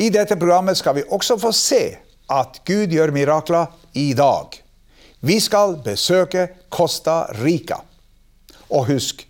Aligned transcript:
I 0.00 0.08
dette 0.10 0.36
programmet 0.36 0.78
skal 0.78 0.94
vi 0.96 1.02
også 1.12 1.34
få 1.36 1.50
se 1.52 1.82
at 2.32 2.60
Gud 2.64 2.94
gjør 2.94 3.10
mirakler 3.12 3.66
i 3.92 4.14
dag. 4.16 4.54
Vi 5.20 5.36
skal 5.44 5.74
besøke 5.84 6.46
Costa 6.72 7.26
Rica. 7.42 7.82
Og 8.72 8.86
husk, 8.88 9.26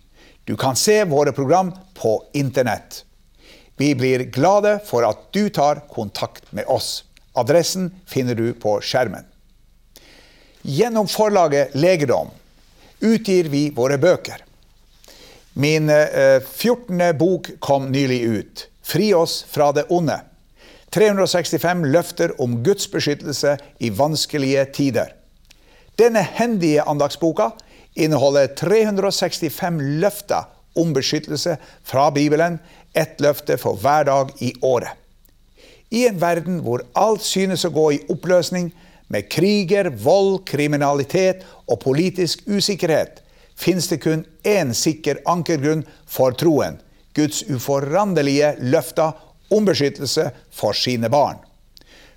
du 0.47 0.55
kan 0.55 0.79
se 0.79 0.95
våre 1.11 1.33
program 1.35 1.73
på 1.99 2.13
internett. 2.39 3.01
Vi 3.75 3.91
blir 3.99 4.23
glade 4.31 4.77
for 4.87 5.03
at 5.09 5.27
du 5.35 5.49
tar 5.51 5.83
kontakt 5.91 6.47
med 6.55 6.71
oss. 6.71 7.03
Adressen 7.35 7.91
finner 8.07 8.39
du 8.39 8.53
på 8.55 8.77
skjermen. 8.79 9.27
Gjennom 10.63 11.11
forlaget 11.11 11.75
Legedom 11.75 12.31
utgir 13.03 13.51
vi 13.51 13.67
våre 13.75 13.99
bøker. 13.99 14.39
Min 15.53 15.91
14. 15.91 17.01
Eh, 17.01 17.15
bok 17.19 17.57
kom 17.59 17.91
nylig 17.91 18.23
ut. 18.23 18.67
Fri 18.81 19.11
oss 19.13 19.41
fra 19.51 19.73
det 19.75 19.89
onde. 19.91 20.21
365 20.91 21.85
løfter 21.93 22.33
om 22.41 22.57
Guds 22.63 22.87
beskyttelse 22.91 23.55
i 23.79 23.91
vanskelige 23.95 24.65
tider. 24.75 25.13
Denne 25.99 26.23
hendige 26.23 26.83
andagsboka 26.83 27.51
inneholder 27.95 28.51
365 28.59 29.79
løfter 30.01 30.49
om 30.75 30.93
beskyttelse 30.95 31.57
fra 31.83 32.09
Bibelen, 32.11 32.59
ett 32.95 33.19
løfte 33.23 33.57
for 33.59 33.79
hver 33.79 34.07
dag 34.07 34.31
i 34.43 34.53
året. 34.61 34.91
I 35.91 36.05
en 36.07 36.21
verden 36.21 36.61
hvor 36.63 36.83
alt 36.95 37.23
synes 37.23 37.65
å 37.67 37.73
gå 37.75 37.89
i 37.95 38.03
oppløsning, 38.11 38.71
med 39.11 39.27
kriger, 39.27 39.89
vold, 39.91 40.45
kriminalitet 40.47 41.43
og 41.67 41.81
politisk 41.83 42.45
usikkerhet, 42.47 43.19
finnes 43.59 43.89
det 43.91 43.99
kun 44.05 44.23
én 44.47 44.71
sikker 44.71 45.19
ankergrunn 45.27 45.83
for 46.07 46.31
troen 46.31 46.79
Guds 47.17 47.41
uforanderlige 47.51 48.53
løfter 48.71 49.17
om 49.51 49.67
beskyttelse 49.67 50.29
for 50.51 50.77
sine 50.77 51.09
barn. 51.11 51.39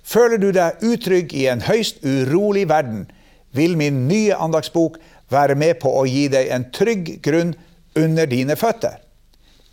Føler 0.05 0.37
du 0.37 0.51
deg 0.53 0.83
utrygg 0.85 1.33
i 1.33 1.47
en 1.49 1.63
høyst 1.65 2.03
urolig 2.05 2.67
verden, 2.69 3.07
vil 3.55 3.77
min 3.79 4.05
nye 4.09 4.35
andagsbok 4.35 4.99
være 5.33 5.55
med 5.57 5.79
på 5.81 5.89
å 5.89 6.03
gi 6.05 6.27
deg 6.29 6.51
en 6.53 6.67
trygg 6.75 7.17
grunn 7.25 7.55
under 7.97 8.29
dine 8.29 8.57
føtter. 8.59 8.99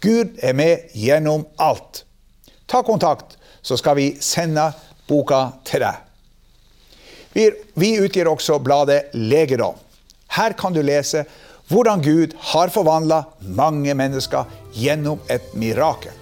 Gud 0.03 0.39
er 0.43 0.57
med 0.57 0.95
gjennom 0.99 1.45
alt. 1.63 2.05
Ta 2.67 2.83
kontakt, 2.83 3.37
så 3.63 3.77
skal 3.79 3.99
vi 3.99 4.09
sende 4.25 4.71
boka 5.09 5.45
til 5.69 5.85
deg. 5.85 6.01
Vi, 7.33 7.93
utgir 8.01 8.29
også 8.29 8.59
bladet 8.61 9.13
Legedom. 9.15 9.77
Her 10.33 10.57
kan 10.57 10.75
du 10.75 10.83
lese 10.85 11.25
hvordan 11.73 12.03
Gud 12.05 12.35
har 12.53 12.73
forvandla 12.73 13.23
mange 13.57 13.95
mennesker 13.97 14.49
gjennom 14.77 15.21
et 15.33 15.55
mirakel. 15.57 16.22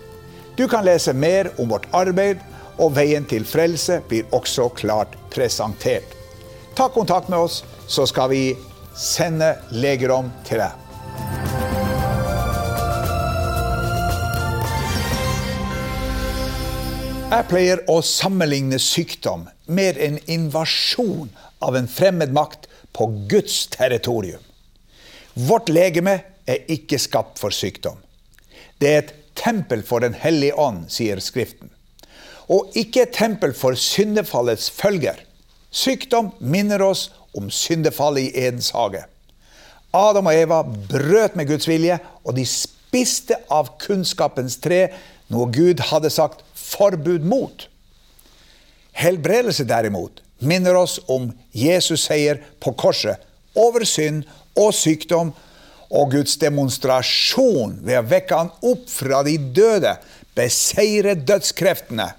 Du 0.61 0.69
kan 0.69 0.85
lese 0.85 1.13
mer 1.13 1.49
om 1.57 1.71
vårt 1.73 1.87
arbeid, 1.97 2.37
og 2.77 2.91
veien 2.93 3.25
til 3.25 3.47
frelse 3.49 3.95
blir 4.11 4.27
også 4.37 4.67
klart 4.77 5.15
presentert. 5.33 6.05
Ta 6.77 6.91
kontakt 6.93 7.31
med 7.33 7.41
oss, 7.47 7.63
så 7.89 8.05
skal 8.05 8.29
vi 8.29 8.41
sende 8.93 9.55
legerom 9.73 10.29
til 10.45 10.61
deg. 10.61 10.75
Jeg 17.31 17.49
pleier 17.55 17.81
å 17.89 17.97
sammenligne 18.05 18.77
sykdom 18.85 19.47
med 19.65 19.97
en 19.97 20.21
invasjon 20.29 21.33
av 21.65 21.81
en 21.81 21.89
fremmed 21.89 22.37
makt 22.37 22.69
på 22.93 23.09
Guds 23.33 23.63
territorium. 23.73 24.45
Vårt 25.33 25.73
legeme 25.73 26.19
er 26.45 26.69
ikke 26.69 27.01
skapt 27.01 27.41
for 27.41 27.49
sykdom. 27.49 27.97
Det 28.77 28.93
er 28.93 29.03
et 29.07 29.17
tempel 29.41 29.83
for 29.87 30.05
Den 30.05 30.15
hellige 30.15 30.55
ånd, 30.59 30.89
sier 30.93 31.21
Skriften. 31.21 31.71
Og 32.51 32.73
ikke 32.77 33.05
et 33.07 33.15
tempel 33.15 33.55
for 33.55 33.79
syndefallets 33.79 34.71
følger. 34.75 35.19
Sykdom 35.71 36.33
minner 36.41 36.83
oss 36.83 37.09
om 37.37 37.51
syndefallet 37.51 38.31
i 38.31 38.47
Edens 38.47 38.73
hage. 38.75 39.05
Adam 39.95 40.27
og 40.31 40.35
Eva 40.35 40.63
brøt 40.63 41.37
med 41.39 41.49
Guds 41.51 41.69
vilje, 41.69 41.99
og 42.25 42.35
de 42.37 42.47
spiste 42.47 43.39
av 43.51 43.73
kunnskapens 43.83 44.59
tre, 44.63 44.89
noe 45.31 45.51
Gud 45.55 45.83
hadde 45.91 46.11
sagt 46.11 46.43
forbud 46.59 47.27
mot. 47.27 47.67
Helbredelse 48.99 49.65
derimot 49.67 50.23
minner 50.41 50.77
oss 50.79 50.99
om 51.11 51.31
Jesus 51.55 52.07
seier 52.09 52.41
på 52.63 52.73
korset 52.79 53.23
over 53.59 53.85
synd 53.87 54.25
og 54.59 54.75
sykdom 54.75 55.33
og 55.91 56.13
Guds 56.15 56.37
demonstrasjon 56.39 57.81
ved 57.83 57.99
å 57.99 58.07
vekke 58.07 58.39
han 58.39 58.53
opp 58.67 58.87
fra 58.91 59.25
de 59.27 59.37
døde, 59.39 59.97
beseire 60.39 61.17
dødskreftene. 61.19 62.13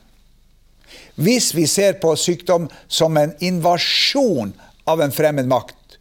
Hvis 1.22 1.52
vi 1.56 1.66
ser 1.70 2.00
på 2.02 2.14
sykdom 2.20 2.68
som 2.92 3.18
en 3.20 3.34
invasjon 3.44 4.54
av 4.90 5.04
en 5.04 5.14
fremmed 5.16 5.48
makt 5.48 5.98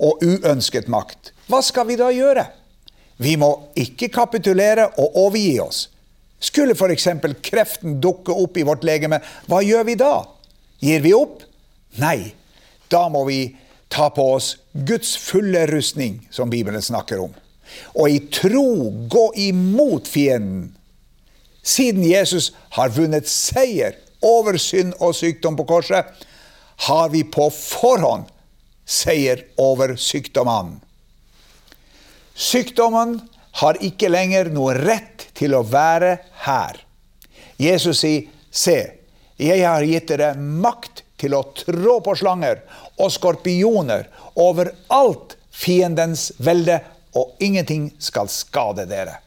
og 0.00 0.22
uønsket 0.24 0.88
makt, 0.92 1.32
hva 1.50 1.60
skal 1.64 1.88
vi 1.88 1.98
da 2.00 2.08
gjøre? 2.14 2.46
Vi 3.22 3.36
må 3.36 3.50
ikke 3.78 4.10
kapitulere 4.12 4.88
og 4.98 5.18
overgi 5.26 5.58
oss. 5.62 5.86
Skulle 6.42 6.74
f.eks. 6.74 7.08
kreften 7.44 8.00
dukke 8.02 8.34
opp 8.34 8.56
i 8.58 8.64
vårt 8.66 8.86
legeme, 8.86 9.20
hva 9.46 9.60
gjør 9.62 9.84
vi 9.86 9.98
da? 10.00 10.14
Gir 10.82 11.04
vi 11.04 11.12
opp? 11.14 11.44
Nei, 12.02 12.32
da 12.90 13.04
må 13.12 13.22
vi 13.28 13.44
ta 13.92 14.08
på 14.10 14.24
oss 14.34 14.56
Guds 14.72 15.16
fulle 15.16 15.66
rustning, 15.66 16.28
som 16.30 16.50
Bibelen 16.50 16.82
snakker 16.82 17.20
om. 17.20 17.34
Og 17.94 18.10
i 18.10 18.18
tro 18.32 18.90
gå 19.08 19.26
imot 19.36 20.08
fienden. 20.08 20.70
Siden 21.62 22.02
Jesus 22.04 22.52
har 22.74 22.92
vunnet 22.96 23.28
seier 23.28 23.98
over 24.24 24.56
synd 24.58 24.96
og 24.98 25.14
sykdom 25.14 25.56
på 25.58 25.66
korset, 25.68 26.08
har 26.88 27.12
vi 27.12 27.22
på 27.24 27.50
forhånd 27.52 28.30
seier 28.88 29.44
over 29.60 29.94
sykdommene. 30.00 30.80
Sykdommen 32.34 33.18
har 33.60 33.78
ikke 33.84 34.08
lenger 34.08 34.48
noe 34.50 34.74
rett 34.78 35.28
til 35.36 35.54
å 35.54 35.62
være 35.68 36.16
her. 36.46 36.80
Jesus 37.60 38.00
sier, 38.00 38.28
'Se, 38.50 38.92
jeg 39.38 39.64
har 39.64 39.82
gitt 39.82 40.08
dere 40.08 40.34
makt 40.36 41.01
til 41.22 41.36
å 41.38 41.44
trå 41.54 42.00
på 42.04 42.16
slanger 42.18 42.64
og 42.98 43.12
skorpioner 43.14 44.08
over 44.42 44.72
alt 44.92 45.36
fiendens 45.52 46.30
velde, 46.42 46.80
og 47.12 47.36
ingenting 47.44 47.90
skal 48.00 48.30
skade 48.32 48.86
dere. 48.88 49.18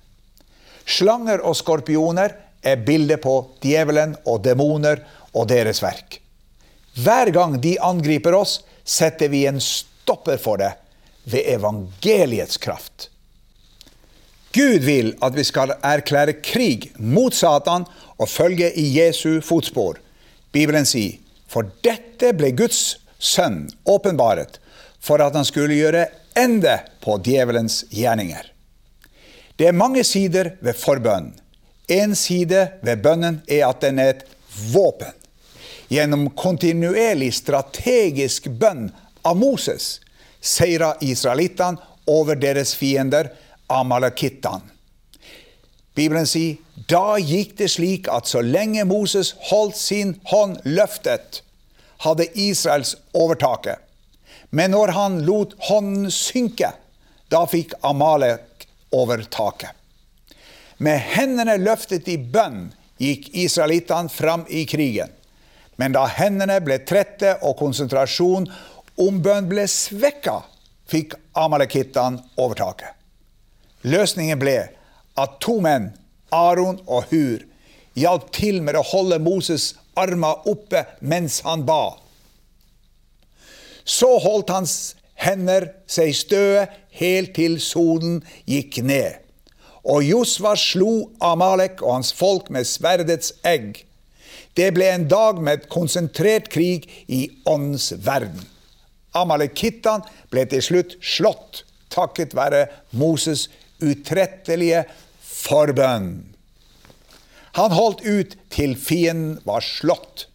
Slanger 0.86 1.44
og 1.46 1.56
skorpioner 1.58 2.34
er 2.66 2.82
bildet 2.82 3.22
på 3.22 3.36
djevelen 3.62 4.16
og 4.26 4.42
demoner 4.46 5.04
og 5.34 5.48
deres 5.52 5.84
verk. 5.86 6.20
Hver 6.98 7.30
gang 7.36 7.60
de 7.62 7.76
angriper 7.84 8.34
oss, 8.38 8.60
setter 8.86 9.30
vi 9.30 9.46
en 9.50 9.62
stopper 9.62 10.40
for 10.42 10.62
det 10.62 10.72
ved 11.30 11.46
evangeliets 11.56 12.58
kraft. 12.62 13.10
Gud 14.56 14.86
vil 14.88 15.12
at 15.26 15.36
vi 15.36 15.44
skal 15.44 15.74
erklære 15.84 16.38
krig 16.40 16.92
mot 16.98 17.36
Satan 17.36 17.84
og 18.16 18.30
følge 18.32 18.70
i 18.80 18.86
Jesu 18.96 19.42
fotspor. 19.44 20.00
Bibelen 20.56 20.88
sier 20.88 21.20
for 21.48 21.70
dette 21.86 22.34
ble 22.38 22.52
Guds 22.58 22.98
sønn 23.20 23.66
åpenbaret 23.86 24.60
for 25.04 25.22
at 25.22 25.36
han 25.38 25.46
skulle 25.46 25.78
gjøre 25.78 26.08
ende 26.36 26.80
på 27.04 27.18
djevelens 27.24 27.84
gjerninger. 27.90 28.52
Det 29.56 29.70
er 29.70 29.78
mange 29.78 30.04
sider 30.04 30.56
ved 30.60 30.76
forbønn. 30.76 31.32
En 31.88 32.16
side 32.18 32.68
ved 32.84 33.04
bønnen 33.06 33.42
er 33.48 33.68
at 33.70 33.84
den 33.86 34.02
er 34.02 34.16
et 34.16 34.26
våpen. 34.74 35.14
Gjennom 35.88 36.32
kontinuerlig 36.36 37.30
strategisk 37.38 38.50
bønn 38.50 38.90
av 39.22 39.38
Moses 39.38 40.00
seira 40.46 40.96
israelittene 41.02 41.82
over 42.10 42.38
deres 42.38 42.76
fiender, 42.78 43.30
amalekittene. 43.68 44.75
Bibelen 45.96 46.28
sier 46.28 46.60
da 46.90 47.16
gikk 47.18 47.56
det 47.58 47.70
slik 47.72 48.10
at 48.12 48.28
så 48.28 48.42
lenge 48.44 48.84
Moses 48.88 49.34
holdt 49.50 49.78
sin 49.80 50.16
hånd 50.28 50.60
løftet, 50.68 51.42
hadde 52.04 52.28
Israels 52.36 52.96
overtaket. 53.16 53.80
Men 54.52 54.76
når 54.76 54.92
han 54.96 55.22
lot 55.28 55.56
hånden 55.70 56.12
synke, 56.12 56.74
da 57.32 57.46
fikk 57.50 57.74
Amalek 57.84 58.68
overtaket. 58.96 59.72
Med 60.78 61.00
hendene 61.16 61.56
løftet 61.58 62.08
i 62.12 62.18
bønn 62.20 62.68
gikk 63.00 63.32
israelittene 63.32 64.12
fram 64.12 64.44
i 64.52 64.66
krigen. 64.68 65.12
Men 65.80 65.96
da 65.96 66.06
hendene 66.08 66.60
ble 66.64 66.82
trette 66.88 67.38
og 67.44 67.58
konsentrasjon 67.60 68.48
om 69.02 69.22
bønn 69.24 69.48
ble 69.50 69.66
svekka, 69.68 70.42
fikk 70.88 71.16
amalekittene 71.36 72.22
overtaket. 72.40 72.92
Løsningen 73.88 74.40
ble 74.40 74.58
at 75.18 75.40
to 75.44 75.60
menn, 75.64 75.92
Aron 76.34 76.80
og 76.88 77.10
Hur, 77.12 77.44
hjalp 77.96 78.32
til 78.36 78.62
med 78.64 78.76
å 78.76 78.84
holde 78.86 79.22
Moses' 79.24 79.74
armer 79.96 80.44
oppe 80.50 80.84
mens 81.00 81.40
han 81.46 81.64
ba. 81.68 81.96
Så 83.86 84.18
holdt 84.20 84.52
hans 84.52 84.96
hender 85.22 85.70
seg 85.88 86.16
støe 86.18 86.66
helt 87.00 87.36
til 87.38 87.60
solen 87.64 88.20
gikk 88.50 88.82
ned. 88.84 89.22
Og 89.86 90.02
Josva 90.04 90.56
slo 90.58 91.12
Amalek 91.24 91.84
og 91.86 92.00
hans 92.00 92.12
folk 92.16 92.50
med 92.50 92.66
sverdets 92.68 93.36
egg. 93.46 93.84
Det 94.58 94.72
ble 94.74 94.88
en 94.90 95.06
dag 95.08 95.40
med 95.44 95.68
konsentrert 95.72 96.50
krig 96.52 96.88
i 97.12 97.28
åndens 97.46 97.92
verden. 98.04 98.42
Amalekittene 99.16 100.04
ble 100.34 100.44
til 100.52 100.64
slutt 100.64 100.98
slått 101.06 101.64
takket 101.94 102.34
være 102.36 102.66
Moses' 102.98 103.48
utrettelige 103.84 104.84
forbønn. 105.46 106.10
Han 107.56 107.72
holdt 107.72 108.02
ut 108.04 108.36
til 108.52 108.76
fienden 108.76 109.38
var 109.48 109.64
slått. 109.64 110.28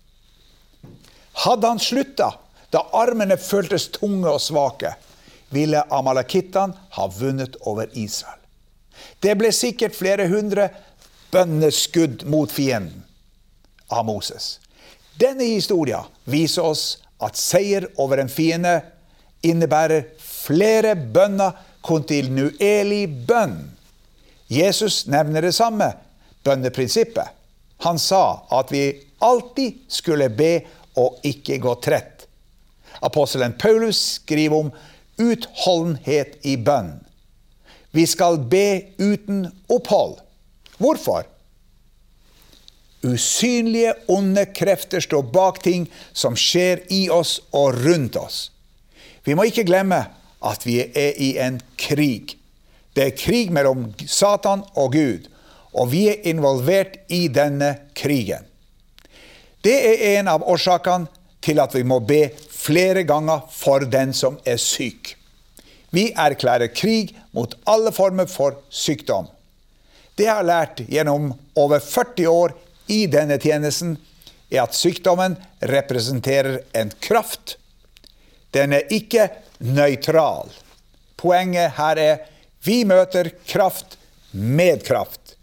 Hadde 1.44 1.68
han 1.74 1.82
slutta 1.82 2.32
da 2.70 2.84
armene 2.94 3.36
føltes 3.40 3.88
tunge 3.96 4.30
og 4.30 4.40
svake, 4.42 4.94
ville 5.50 5.82
amalakittene 5.90 6.78
ha 6.96 7.06
vunnet 7.10 7.58
over 7.66 7.90
Israel. 7.98 8.38
Det 9.20 9.34
ble 9.40 9.50
sikkert 9.52 9.96
flere 9.96 10.28
hundre 10.30 10.68
bønneskudd 11.32 12.24
mot 12.30 12.52
fienden 12.52 13.02
av 13.90 14.06
Moses. 14.06 14.58
Denne 15.18 15.48
historien 15.50 16.06
viser 16.24 16.70
oss 16.70 16.84
at 17.20 17.36
seier 17.36 17.88
over 18.00 18.22
en 18.22 18.30
fiende 18.32 18.78
innebærer 19.44 20.06
flere 20.20 20.94
bønner, 20.94 21.56
kontinuerlig 21.80 23.06
bønn. 23.26 23.56
Jesus 24.50 25.04
nevner 25.06 25.46
det 25.46 25.52
samme 25.54 25.92
bønneprinsippet. 26.42 27.36
Han 27.86 27.98
sa 27.98 28.42
at 28.50 28.72
vi 28.74 28.84
alltid 29.22 29.84
skulle 29.88 30.26
be 30.34 30.54
og 30.98 31.20
ikke 31.24 31.60
gå 31.62 31.74
trett. 31.84 32.26
Apostelen 33.00 33.54
Paulus 33.58 34.00
skriver 34.18 34.56
om 34.56 34.72
utholdenhet 35.20 36.40
i 36.42 36.56
bønn. 36.56 36.96
Vi 37.90 38.06
skal 38.06 38.40
be 38.50 38.90
uten 38.98 39.46
opphold. 39.68 40.18
Hvorfor? 40.78 41.24
Usynlige, 43.06 43.94
onde 44.08 44.44
krefter 44.54 45.00
står 45.00 45.30
bak 45.32 45.62
ting 45.62 45.86
som 46.12 46.36
skjer 46.36 46.84
i 46.92 47.06
oss 47.10 47.38
og 47.56 47.78
rundt 47.84 48.18
oss. 48.20 48.50
Vi 49.24 49.34
må 49.34 49.46
ikke 49.48 49.64
glemme 49.68 50.02
at 50.44 50.66
vi 50.66 50.80
er 50.84 51.16
i 51.20 51.34
en 51.40 51.60
krig. 51.80 52.36
Det 52.94 53.04
er 53.04 53.16
krig 53.18 53.52
mellom 53.54 53.88
Satan 54.06 54.64
og 54.74 54.94
Gud, 54.96 55.28
og 55.72 55.92
vi 55.92 56.08
er 56.10 56.26
involvert 56.26 56.98
i 57.08 57.28
denne 57.30 57.76
krigen. 57.94 58.46
Det 59.62 59.76
er 59.76 60.04
en 60.18 60.30
av 60.32 60.44
årsakene 60.48 61.10
til 61.44 61.60
at 61.60 61.74
vi 61.76 61.84
må 61.86 62.00
be 62.04 62.28
flere 62.50 63.04
ganger 63.08 63.44
for 63.54 63.84
den 63.88 64.12
som 64.16 64.38
er 64.48 64.58
syk. 64.60 65.14
Vi 65.90 66.10
erklærer 66.12 66.72
krig 66.72 67.14
mot 67.36 67.54
alle 67.70 67.92
former 67.92 68.28
for 68.30 68.58
sykdom. 68.70 69.28
Det 70.16 70.26
jeg 70.26 70.36
har 70.36 70.46
lært 70.46 70.82
gjennom 70.90 71.32
over 71.58 71.80
40 71.80 72.28
år 72.28 72.54
i 72.90 73.06
denne 73.10 73.38
tjenesten, 73.40 73.96
er 74.50 74.64
at 74.64 74.74
sykdommen 74.74 75.36
representerer 75.70 76.60
en 76.76 76.90
kraft. 77.00 77.56
Den 78.50 78.74
er 78.74 78.90
ikke 78.90 79.28
nøytral. 79.62 80.50
Poenget 81.20 81.76
her 81.76 82.00
er 82.02 82.24
vi 82.64 82.84
møter 82.84 83.30
kraft 83.46 83.96
med 84.30 84.84
kraft. 84.84 85.36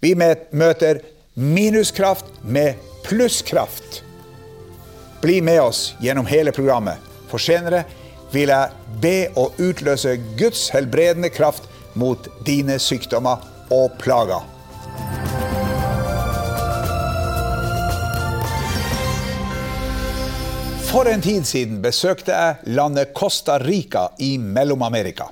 Vi 0.00 0.14
møter 0.14 1.00
minuskraft 1.34 2.26
med 2.42 2.74
plusskraft. 3.04 4.02
Bli 5.22 5.40
med 5.40 5.60
oss 5.62 5.94
gjennom 6.02 6.26
hele 6.26 6.52
programmet, 6.52 6.98
for 7.30 7.42
senere 7.42 7.84
vil 8.32 8.50
jeg 8.50 8.98
be 9.02 9.16
å 9.38 9.48
utløse 9.62 10.16
Guds 10.38 10.68
helbredende 10.74 11.30
kraft 11.30 11.70
mot 11.94 12.26
dine 12.46 12.80
sykdommer 12.82 13.42
og 13.72 13.94
plager. 14.02 14.42
For 20.86 21.08
en 21.10 21.22
tid 21.22 21.46
siden 21.46 21.80
besøkte 21.84 22.32
jeg 22.32 22.76
landet 22.76 23.14
Costa 23.14 23.58
Rica 23.60 24.08
i 24.18 24.36
Mellom-Amerika. 24.40 25.28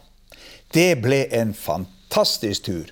Det 0.75 0.97
ble 0.99 1.21
en 1.31 1.53
fantastisk 1.55 2.65
tur. 2.67 2.89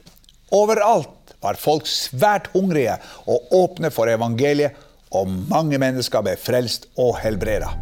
Overalt 0.55 1.32
var 1.43 1.58
folk 1.58 1.88
svært 1.90 2.46
hungrige 2.55 2.94
og 3.26 3.50
åpne 3.58 3.90
for 3.90 4.06
evangeliet, 4.06 4.76
og 5.11 5.26
mange 5.50 5.81
mennesker 5.82 6.23
ble 6.23 6.37
frelst 6.38 6.87
og 6.94 7.19
helbreda. 7.25 7.73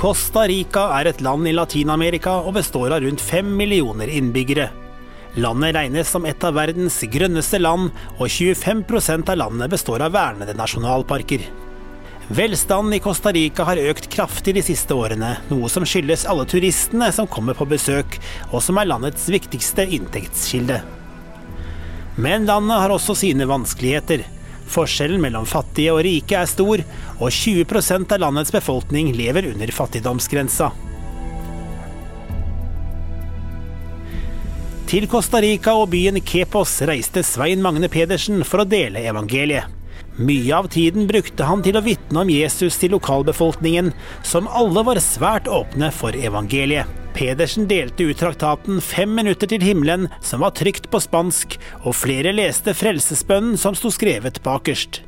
Costa 0.00 0.46
Rica 0.48 0.86
er 0.96 1.10
et 1.10 1.18
land 1.20 1.44
i 1.44 1.52
Latin-Amerika 1.52 2.38
og 2.48 2.54
består 2.56 2.94
av 2.96 3.02
rundt 3.04 3.20
fem 3.20 3.50
millioner 3.52 4.08
innbyggere. 4.08 4.70
Landet 5.36 5.74
regnes 5.76 6.08
som 6.08 6.24
et 6.24 6.40
av 6.40 6.54
verdens 6.56 6.96
grønneste 7.12 7.60
land, 7.60 7.90
og 8.16 8.32
25% 8.32 9.28
av 9.28 9.36
landet 9.42 9.68
består 9.74 10.00
av 10.06 10.14
vernede 10.16 10.54
nasjonalparker. 10.56 11.44
Velstanden 12.32 12.96
i 12.96 13.02
Costa 13.04 13.34
Rica 13.36 13.68
har 13.68 13.82
økt 13.92 14.08
kraftig 14.08 14.56
de 14.56 14.64
siste 14.64 14.96
årene, 14.96 15.34
noe 15.52 15.68
som 15.68 15.84
skyldes 15.84 16.24
alle 16.32 16.48
turistene 16.48 17.12
som 17.12 17.28
kommer 17.28 17.58
på 17.58 17.68
besøk, 17.68 18.16
og 18.54 18.64
som 18.64 18.80
er 18.80 18.88
landets 18.88 19.28
viktigste 19.28 19.84
inntektskilde. 19.84 20.80
Men 22.16 22.48
landet 22.48 22.86
har 22.86 22.96
også 22.96 23.20
sine 23.20 23.44
vanskeligheter. 23.52 24.24
Forskjellen 24.70 25.22
mellom 25.22 25.48
fattige 25.48 25.94
og 25.94 26.04
rike 26.06 26.38
er 26.38 26.46
stor, 26.50 26.84
og 27.18 27.32
20% 27.34 28.14
av 28.14 28.22
landets 28.22 28.54
befolkning 28.54 29.10
lever 29.16 29.50
under 29.50 29.74
fattigdomsgrensa. 29.74 30.70
Til 34.90 35.06
Costa 35.10 35.38
Rica 35.42 35.76
og 35.78 35.92
byen 35.92 36.18
Kepos 36.26 36.80
reiste 36.88 37.22
Svein 37.26 37.62
Magne 37.62 37.90
Pedersen 37.90 38.42
for 38.46 38.64
å 38.64 38.66
dele 38.66 39.04
evangeliet. 39.06 39.79
Mye 40.18 40.56
av 40.56 40.68
tiden 40.72 41.06
brukte 41.08 41.46
han 41.46 41.62
til 41.64 41.78
å 41.78 41.84
vitne 41.84 42.24
om 42.24 42.30
Jesus 42.32 42.78
til 42.80 42.92
lokalbefolkningen, 42.96 43.92
som 44.26 44.48
alle 44.50 44.82
var 44.84 45.00
svært 45.04 45.48
åpne 45.48 45.92
for 45.94 46.16
evangeliet. 46.16 46.88
Pedersen 47.14 47.66
delte 47.70 48.06
ut 48.06 48.18
traktaten 48.20 48.80
Fem 48.84 49.14
minutter 49.14 49.50
til 49.50 49.64
himmelen, 49.64 50.08
som 50.22 50.44
var 50.44 50.54
trykt 50.58 50.90
på 50.90 51.00
spansk, 51.02 51.56
og 51.82 51.96
flere 51.98 52.34
leste 52.34 52.74
frelsesbønnen 52.76 53.58
som 53.58 53.74
sto 53.78 53.90
skrevet 53.94 54.42
bakerst. 54.46 55.02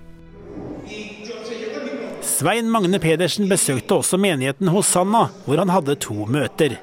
Svein 2.23 2.71
Magne 2.71 2.99
Pedersen 3.02 3.49
besøkte 3.50 4.00
også 4.00 4.18
menigheten 4.18 4.71
Hosanna, 4.75 5.28
hvor 5.47 5.62
han 5.62 5.71
hadde 5.75 5.99
to 6.02 6.26
møter. 6.30 6.78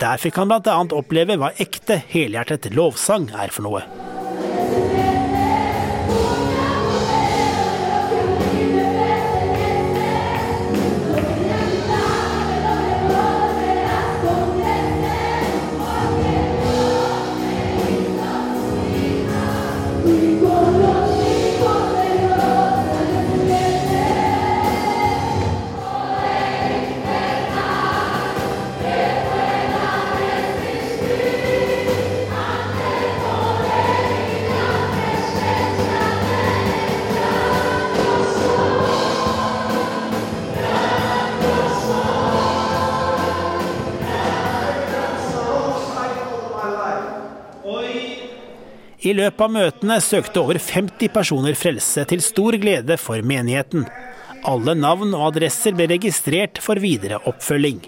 Der 0.00 0.18
fikk 0.20 0.40
han 0.40 0.50
bl.a. 0.50 0.80
oppleve 0.96 1.38
hva 1.40 1.52
ekte, 1.60 2.00
helhjertet 2.10 2.72
lovsang 2.74 3.30
er 3.36 3.52
for 3.54 3.68
noe. 3.68 3.84
I 49.04 49.12
løpet 49.12 49.42
av 49.44 49.52
møtene 49.52 49.96
søkte 50.00 50.40
over 50.40 50.56
50 50.56 51.10
personer 51.12 51.56
frelse, 51.58 52.06
til 52.08 52.22
stor 52.24 52.56
glede 52.60 52.96
for 52.96 53.20
menigheten. 53.20 53.84
Alle 54.48 54.72
navn 54.78 55.12
og 55.12 55.26
adresser 55.28 55.76
ble 55.76 55.90
registrert 55.92 56.60
for 56.64 56.80
videre 56.80 57.18
oppfølging. 57.28 57.82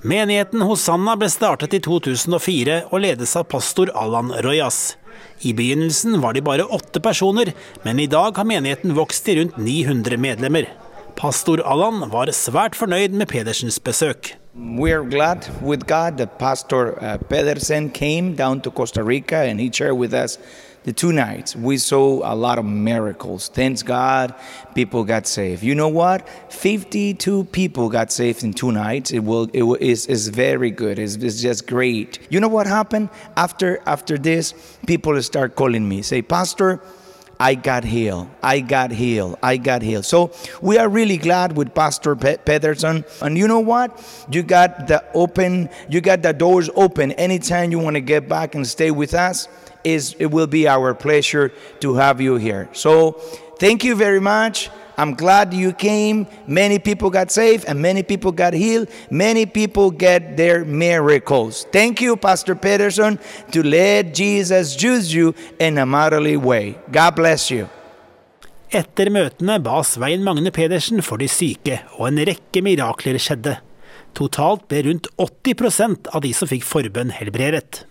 Menigheten 0.00 0.64
Hosanna 0.64 1.14
ble 1.20 1.28
startet 1.32 1.76
i 1.76 1.80
2004 1.84 2.76
og 2.88 3.02
ledes 3.04 3.34
av 3.36 3.48
pastor 3.52 3.92
Allan 3.96 4.32
Royas. 4.44 4.98
I 5.44 5.52
begynnelsen 5.56 6.20
var 6.20 6.36
de 6.36 6.44
bare 6.44 6.68
åtte 6.68 7.00
personer, 7.04 7.52
men 7.84 8.00
i 8.00 8.08
dag 8.12 8.36
har 8.36 8.48
menigheten 8.48 8.96
vokst 8.96 9.24
til 9.24 9.40
rundt 9.40 9.60
900 9.60 10.20
medlemmer. 10.20 10.68
Pastor 11.16 11.62
Allan 11.64 12.10
var 12.12 12.30
svært 12.32 12.76
fornøyd 12.76 13.08
med 13.08 13.26
Pedersens 13.26 13.80
besøk. 13.80 14.36
We're 14.54 15.04
glad 15.10 15.48
with 15.62 15.86
God 15.86 16.18
that 16.18 16.38
Pastor 16.38 16.98
uh, 17.00 17.18
Pedersen 17.28 17.90
came 17.90 18.34
down 18.34 18.60
to 18.60 18.70
Costa 18.70 19.02
Rica 19.02 19.36
and 19.36 19.60
he 19.60 19.70
shared 19.72 19.96
with 19.96 20.12
us 20.12 20.38
the 20.84 20.92
two 20.92 21.12
nights. 21.12 21.54
We 21.54 21.78
saw 21.78 22.20
a 22.24 22.34
lot 22.34 22.58
of 22.58 22.64
miracles. 22.64 23.48
Thanks 23.48 23.82
God, 23.82 24.34
people 24.74 25.04
got 25.04 25.26
saved. 25.26 25.62
You 25.62 25.74
know 25.74 25.88
what? 25.88 26.28
52 26.48 27.44
people 27.44 27.88
got 27.88 28.10
saved 28.12 28.42
in 28.42 28.52
two 28.52 28.72
nights. 28.72 29.10
It 29.10 29.20
will 29.20 29.48
it 29.52 29.64
is 29.80 30.06
is 30.06 30.28
very 30.28 30.70
good. 30.70 30.98
It's, 30.98 31.16
it's 31.16 31.40
just 31.40 31.66
great. 31.66 32.18
You 32.30 32.40
know 32.40 32.48
what 32.48 32.66
happened 32.66 33.08
after 33.36 33.80
after 33.86 34.18
this? 34.18 34.54
People 34.86 35.20
start 35.22 35.54
calling 35.56 35.88
me, 35.88 36.02
say, 36.02 36.22
Pastor. 36.22 36.80
I 37.40 37.54
got 37.54 37.84
healed. 37.84 38.28
I 38.42 38.60
got 38.60 38.90
healed. 38.90 39.38
I 39.42 39.56
got 39.56 39.80
healed. 39.80 40.04
So 40.04 40.30
we 40.60 40.76
are 40.76 40.90
really 40.90 41.16
glad 41.16 41.56
with 41.56 41.74
Pastor 41.74 42.14
Pe- 42.14 42.36
Pedersen. 42.36 43.02
And 43.22 43.38
you 43.38 43.48
know 43.48 43.60
what? 43.60 43.98
You 44.30 44.42
got 44.42 44.86
the 44.86 45.02
open, 45.14 45.70
you 45.88 46.02
got 46.02 46.20
the 46.20 46.34
doors 46.34 46.68
open. 46.76 47.12
Anytime 47.12 47.72
you 47.72 47.78
want 47.78 47.96
to 47.96 48.02
get 48.02 48.28
back 48.28 48.54
and 48.54 48.66
stay 48.66 48.90
with 48.90 49.14
us, 49.14 49.48
is 49.84 50.14
it 50.18 50.26
will 50.26 50.46
be 50.46 50.68
our 50.68 50.92
pleasure 50.92 51.50
to 51.80 51.94
have 51.94 52.20
you 52.20 52.36
here. 52.36 52.68
So 52.72 53.12
thank 53.58 53.84
you 53.84 53.96
very 53.96 54.20
much. 54.20 54.68
I'm 55.00 55.14
glad 55.14 55.54
you 55.54 55.72
came. 55.72 56.26
Many 56.46 56.78
people 56.78 57.08
got 57.08 57.30
saved 57.30 57.64
and 57.64 57.80
many 57.80 58.02
people 58.02 58.32
got 58.32 58.52
healed. 58.52 58.88
Many 59.08 59.46
people 59.46 59.90
get 59.90 60.36
their 60.36 60.62
miracles. 60.66 61.64
Thank 61.72 62.02
you, 62.02 62.16
Pastor 62.16 62.54
Peterson, 62.54 63.18
to 63.52 63.62
let 63.62 64.12
Jesus 64.12 64.76
use 64.82 65.08
you 65.14 65.34
in 65.58 65.78
a 65.78 65.86
motherly 65.86 66.36
way. 66.36 66.76
God 66.92 67.16
bless 67.16 67.50
you. 67.50 67.70
Etter 68.70 69.08
møtene 69.10 69.56
ba 69.64 69.80
Svein 69.82 70.20
Magne 70.22 70.52
Pedersen 70.52 71.00
for 71.02 71.18
de 71.18 71.26
syke, 71.32 71.80
og 71.96 72.10
en 72.10 72.20
rekke 72.28 72.60
mirakler 72.62 73.16
skjedde. 73.18 73.56
Totalt 74.14 74.68
ble 74.68 74.84
rundt 74.86 75.08
80% 75.16 76.12
av 76.12 76.22
de 76.22 76.34
som 76.36 76.50
fikk 76.50 76.68
forbønn, 76.68 77.10
helbredet. 77.16 77.86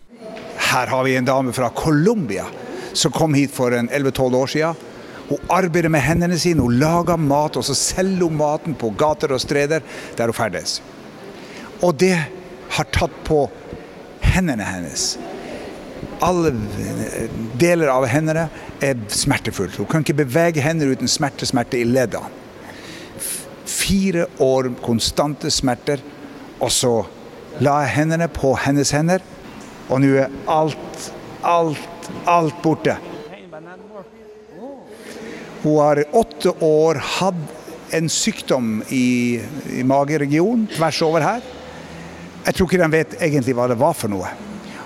Her 0.69 0.93
har 0.93 1.03
vi 1.09 1.17
en 1.17 1.27
dame 1.27 1.57
fra 1.57 1.73
Colombia 1.73 2.45
som 2.93 3.11
kom 3.11 3.33
hit 3.33 3.51
for 3.51 3.73
11-12 3.73 4.39
år 4.43 4.53
siden. 4.53 4.88
Hun 5.29 5.51
arbeider 5.53 5.91
med 5.93 6.01
hendene 6.01 6.37
sine, 6.41 6.63
hun 6.65 6.79
lager 6.81 7.19
mat, 7.21 7.57
og 7.57 7.65
så 7.65 7.75
selger 7.77 8.25
hun 8.25 8.37
maten 8.39 8.77
på 8.77 8.89
gater 8.97 9.33
og 9.35 9.41
streder 9.41 9.83
der 10.17 10.31
hun 10.31 10.37
ferdes. 10.37 10.79
Og 11.85 11.93
det 12.01 12.15
har 12.75 12.89
tatt 12.93 13.13
på 13.27 13.43
hendene 14.25 14.65
hennes. 14.65 15.11
Alle 16.23 16.51
deler 17.59 17.91
av 17.93 18.07
hendene 18.09 18.47
er 18.83 18.97
smertefullt. 19.13 19.77
Hun 19.79 19.87
kan 19.89 20.03
ikke 20.03 20.21
bevege 20.23 20.63
hender 20.63 20.91
uten 20.91 21.11
smerte, 21.11 21.47
smerte 21.47 21.79
i 21.79 21.87
ledda. 21.87 22.23
Fire 23.69 24.25
år 24.43 24.71
konstante 24.83 25.51
smerter, 25.53 26.01
og 26.59 26.71
så 26.73 26.93
la 27.63 27.81
jeg 27.83 27.95
hendene 27.99 28.27
på 28.31 28.55
hennes 28.65 28.91
hender, 28.95 29.23
og 29.89 30.01
nå 30.01 30.11
er 30.23 30.33
alt, 30.49 31.11
alt, 31.45 32.09
alt 32.29 32.59
borte. 32.63 32.97
Hun 35.63 35.77
har 35.81 36.03
åtte 36.15 36.53
år 36.63 36.99
hatt 37.19 37.95
en 37.95 38.07
sykdom 38.09 38.83
i, 38.93 39.39
i 39.75 39.83
mageregionen 39.83 40.67
tvers 40.75 41.01
over 41.03 41.25
her. 41.25 41.41
Jeg 42.45 42.55
tror 42.55 42.69
ikke 42.69 42.79
de 42.83 42.91
vet 42.93 43.15
egentlig 43.19 43.55
hva 43.57 43.65
det 43.71 43.77
var 43.81 43.93
for 43.97 44.11
noe. 44.13 44.29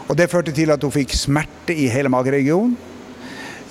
Og 0.09 0.17
Det 0.17 0.29
førte 0.31 0.51
til 0.55 0.71
at 0.73 0.81
hun 0.83 0.91
fikk 0.91 1.13
smerte 1.15 1.75
i 1.75 1.85
hele 1.91 2.09
mageregionen. 2.11 2.73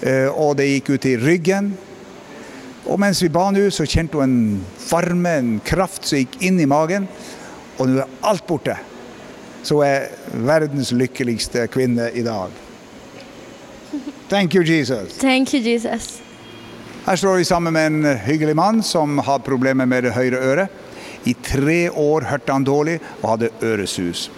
eh, 0.02 0.28
Og 0.30 0.56
det 0.56 0.68
gikk 0.68 0.94
ut 0.94 1.04
i 1.10 1.16
ryggen. 1.16 1.72
Og 2.86 2.98
mens 3.00 3.20
vi 3.22 3.28
ba 3.28 3.50
nå, 3.50 3.68
så 3.70 3.84
kjente 3.86 4.18
hun 4.18 4.24
en 4.24 4.64
varme, 4.90 5.34
en 5.38 5.52
kraft 5.64 6.06
som 6.08 6.18
gikk 6.18 6.40
inn 6.42 6.60
i 6.60 6.66
magen. 6.66 7.08
Og 7.78 7.88
nå 7.88 8.00
er 8.02 8.08
alt 8.22 8.46
borte. 8.46 8.76
Så 9.62 9.76
hun 9.78 9.86
er 9.86 10.08
verdens 10.46 10.90
lykkeligste 10.92 11.66
kvinne 11.70 12.10
i 12.14 12.22
dag. 12.26 12.50
Thank 14.28 14.54
you, 14.54 14.62
Jesus. 14.64 15.18
Thank 15.20 15.52
you, 15.54 15.60
Jesus. 15.60 16.21
Her 17.02 17.16
står 17.18 17.40
vi 17.40 17.44
sammen 17.44 17.74
med 17.74 17.86
en 17.86 18.18
hyggelig 18.22 18.52
mann 18.54 18.82
som 18.86 19.18
har 19.26 19.40
problemer 19.42 19.88
med 19.90 20.04
det 20.06 20.12
høyre 20.14 20.38
øret. 20.38 20.68
I 21.26 21.32
tre 21.34 21.90
år 21.90 22.28
hørte 22.30 22.54
han 22.54 22.66
dårlig 22.66 23.00
og 23.22 23.32
hadde 23.32 23.48
øresus. 23.58 24.28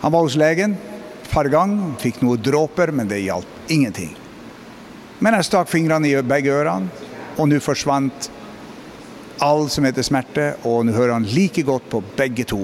Han 0.00 0.14
var 0.14 0.24
hos 0.24 0.36
legen 0.40 0.72
et 0.72 1.28
par 1.28 1.50
ganger, 1.52 1.98
fikk 2.00 2.22
noen 2.24 2.40
dråper, 2.40 2.94
men 2.96 3.10
det 3.10 3.20
hjalp 3.26 3.68
ingenting. 3.68 4.14
Men 5.20 5.36
jeg 5.36 5.50
stakk 5.50 5.68
fingrene 5.68 6.08
i 6.08 6.16
begge 6.24 6.54
ørene, 6.56 6.88
og 7.36 7.50
nå 7.50 7.60
forsvant 7.60 8.30
all 9.44 9.68
som 9.68 9.84
heter 9.84 10.06
smerte, 10.08 10.48
og 10.64 10.86
nå 10.88 10.96
hører 10.96 11.18
han 11.18 11.28
like 11.28 11.60
godt 11.60 11.90
på 11.92 12.00
begge 12.16 12.48
to. 12.48 12.62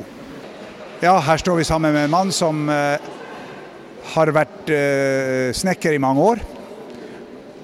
Ja, 1.04 1.18
her 1.20 1.36
står 1.36 1.60
vi 1.60 1.68
sammen 1.68 1.92
med 1.92 2.06
en 2.06 2.16
mann 2.16 2.32
som 2.32 2.64
eh, 2.72 3.12
har 4.16 4.32
vært 4.32 4.72
eh, 4.72 5.52
snekker 5.52 5.92
i 5.92 6.00
mange 6.00 6.32
år. 6.32 6.46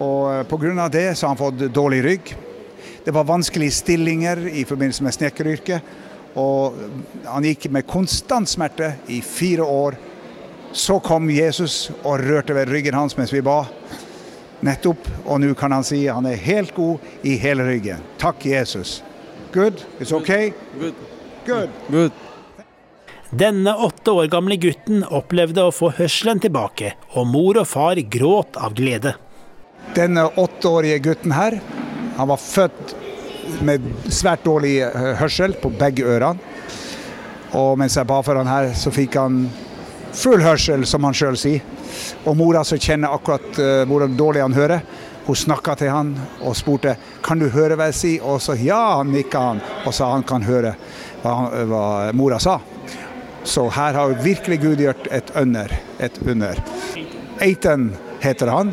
Og 0.00 0.48
pga. 0.48 0.88
det 0.88 1.16
så 1.16 1.26
har 1.26 1.34
han 1.34 1.36
fått 1.36 1.74
dårlig 1.74 2.04
rygg. 2.04 2.36
Det 3.04 3.10
var 3.10 3.24
vanskelige 3.24 3.70
stillinger 3.70 4.46
i 4.48 4.64
forbindelse 4.64 5.04
med 5.04 5.14
snekkeryrket. 5.14 5.82
Og 6.38 6.76
han 7.24 7.44
gikk 7.44 7.70
med 7.70 7.86
konstant 7.86 8.48
smerte 8.48 8.94
i 9.08 9.20
fire 9.20 9.62
år. 9.62 9.96
Så 10.72 11.00
kom 11.00 11.30
Jesus 11.30 11.90
og 12.04 12.20
rørte 12.22 12.54
ved 12.54 12.70
ryggen 12.70 12.94
hans 12.94 13.16
mens 13.18 13.32
vi 13.34 13.42
ba. 13.42 13.64
Nettopp. 14.60 15.08
Og 15.26 15.40
nå 15.40 15.54
kan 15.58 15.72
han 15.72 15.84
si 15.84 16.06
han 16.06 16.28
er 16.28 16.40
helt 16.40 16.74
god 16.76 17.00
i 17.26 17.36
hele 17.40 17.66
ryggen. 17.66 18.04
Takk, 18.18 18.46
Jesus. 18.46 19.02
Good? 19.52 19.84
It's 19.98 20.12
okay? 20.12 20.52
Good. 20.78 20.94
Good. 21.46 21.70
Good. 21.90 22.12
Denne 23.30 23.76
åtte 23.76 24.10
år 24.10 24.26
gamle 24.30 24.56
gutten 24.58 25.04
opplevde 25.06 25.62
å 25.62 25.74
få 25.74 25.92
hørselen 25.94 26.40
tilbake, 26.42 26.96
og 27.14 27.28
mor 27.30 27.60
og 27.62 27.68
far 27.70 27.98
gråt 28.10 28.58
av 28.58 28.74
glede. 28.74 29.14
Denne 29.94 30.26
åtteårige 30.38 30.98
gutten 30.98 31.32
her, 31.34 31.60
han 32.16 32.28
var 32.28 32.38
født 32.38 32.94
med 33.66 33.86
svært 34.12 34.44
dårlig 34.46 34.76
eh, 34.86 35.12
hørsel 35.18 35.56
på 35.58 35.72
begge 35.74 36.06
ørene. 36.06 36.38
Og 37.58 37.74
mens 37.80 37.96
jeg 37.98 38.06
ba 38.06 38.20
for 38.22 38.38
han 38.38 38.46
her, 38.46 38.70
så 38.78 38.92
fikk 38.94 39.16
han 39.18 39.42
full 40.14 40.42
hørsel, 40.44 40.84
som 40.86 41.02
han 41.06 41.16
sjøl 41.16 41.38
sier. 41.38 41.64
Og 42.22 42.36
mora 42.38 42.62
som 42.66 42.78
kjenner 42.78 43.10
akkurat 43.10 43.58
uh, 43.58 43.82
hvor 43.90 44.06
dårlig 44.06 44.44
han 44.44 44.54
hører, 44.54 44.84
Hun 45.26 45.36
snakka 45.36 45.74
til 45.76 45.90
han 45.92 46.14
og 46.40 46.54
spurte 46.56 46.94
kan 47.22 47.38
du 47.38 47.50
høre 47.52 47.76
hva 47.76 47.90
jeg 47.90 47.98
sier. 47.98 48.22
Og 48.24 48.40
så 48.42 48.54
ja, 48.58 48.98
han 48.98 49.10
nikka 49.12 49.40
han 49.40 49.60
og 49.84 49.94
sa 49.94 50.08
han 50.14 50.24
kan 50.26 50.42
høre 50.42 50.72
hva, 51.22 51.34
hva 51.68 51.82
mora 52.16 52.38
sa. 52.40 52.56
Så 53.44 53.66
her 53.74 53.98
har 53.98 54.16
virkelig 54.24 54.60
Gud 54.62 54.80
gjort 54.80 55.10
et 55.10 55.30
under. 55.36 55.74
Et 55.98 56.22
under. 56.26 56.62
Eitan 57.42 57.90
heter 58.24 58.50
han 58.50 58.72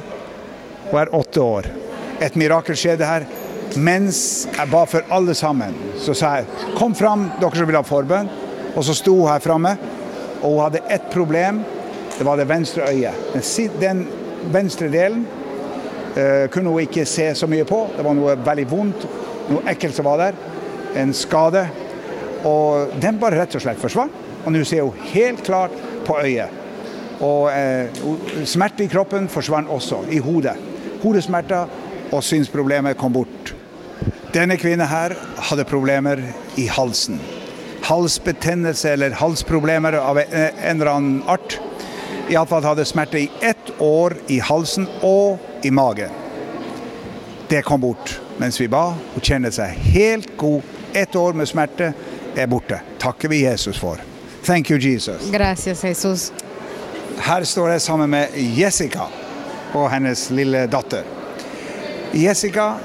og 0.92 1.00
er 1.02 1.14
åtte 1.16 1.44
år. 1.44 1.70
Et 2.24 2.36
mirakel 2.40 2.78
skjedde 2.78 3.08
her. 3.08 3.28
Mens 3.78 4.48
jeg 4.48 4.72
ba 4.72 4.86
for 4.90 5.06
alle 5.14 5.36
sammen, 5.38 5.76
så 6.02 6.16
sa 6.16 6.38
jeg 6.40 6.74
kom 6.78 6.96
fram, 6.96 7.28
dere 7.42 7.60
som 7.60 7.68
vil 7.68 7.78
ha 7.78 7.84
forbønn. 7.86 8.30
Og 8.78 8.86
så 8.86 8.96
sto 8.96 9.14
hun 9.18 9.30
her 9.30 9.44
framme, 9.44 9.74
og 10.42 10.54
hun 10.54 10.62
hadde 10.64 10.86
ett 10.94 11.10
problem. 11.14 11.64
Det 12.18 12.26
var 12.26 12.40
det 12.40 12.48
venstre 12.50 12.88
øyet. 12.90 13.34
Den, 13.34 13.74
den 13.82 14.06
venstre 14.54 14.90
delen 14.94 15.26
uh, 16.18 16.48
kunne 16.54 16.72
hun 16.72 16.86
ikke 16.86 17.06
se 17.06 17.32
så 17.36 17.50
mye 17.50 17.66
på. 17.68 17.84
Det 17.98 18.06
var 18.06 18.18
noe 18.18 18.38
veldig 18.46 18.68
vondt, 18.72 19.08
noe 19.52 19.66
ekkelt 19.70 19.98
som 19.98 20.08
var 20.08 20.22
der. 20.24 20.40
En 20.98 21.14
skade. 21.14 21.68
Og 22.48 22.96
den 23.02 23.20
bare 23.22 23.42
rett 23.42 23.58
og 23.58 23.66
slett 23.66 23.82
forsvant. 23.82 24.24
Og 24.46 24.54
nå 24.54 24.64
ser 24.66 24.86
hun 24.88 25.10
helt 25.12 25.44
klart 25.46 25.76
på 26.08 26.18
øyet. 26.24 26.67
Og 27.24 27.50
eh, 27.52 28.02
smerte 28.46 28.86
i 28.86 28.92
kroppen 28.92 29.30
forsvant 29.32 29.70
også, 29.74 30.04
i 30.14 30.20
hodet. 30.22 30.56
Hodesmerter 31.02 31.70
og 32.12 32.24
synsproblemer 32.24 32.98
kom 32.98 33.16
bort. 33.16 33.54
Denne 34.36 34.58
kvinnen 34.60 34.88
her 34.88 35.16
hadde 35.50 35.66
problemer 35.66 36.22
i 36.60 36.68
halsen. 36.70 37.20
Halsbetennelse 37.88 38.92
eller 38.92 39.16
halsproblemer 39.18 39.98
av 40.02 40.20
en 40.20 40.28
eller 40.62 40.92
annen 40.92 41.24
art. 41.30 41.60
Iallfall 42.30 42.66
hadde 42.68 42.86
smerte 42.86 43.22
i 43.22 43.30
ett 43.42 43.72
år 43.80 44.18
i 44.28 44.40
halsen 44.44 44.88
og 45.02 45.40
i 45.64 45.72
magen. 45.72 46.12
Det 47.48 47.64
kom 47.64 47.82
bort 47.82 48.18
mens 48.38 48.60
vi 48.62 48.68
ba. 48.68 48.92
Hun 49.14 49.24
kjenner 49.24 49.54
seg 49.56 49.78
helt 49.96 50.36
god. 50.38 50.76
Ett 50.94 51.16
år 51.16 51.34
med 51.38 51.48
smerte 51.48 51.94
er 52.36 52.52
borte. 52.52 52.82
Takker 53.00 53.32
vi 53.32 53.46
Jesus 53.46 53.80
for. 53.80 54.02
Thank 54.44 54.72
you, 54.72 54.80
Jesus. 54.80 55.32
Gracias, 55.32 55.84
Jesus. 55.84 56.32
Her 57.18 57.44
står 57.44 57.72
jeg 57.74 57.82
sammen 57.82 58.12
med 58.14 58.36
Jessica 58.58 59.08
og 59.76 59.90
hennes 59.92 60.28
lille 60.32 60.66
datter. 60.70 61.06
Jessica 62.16 62.76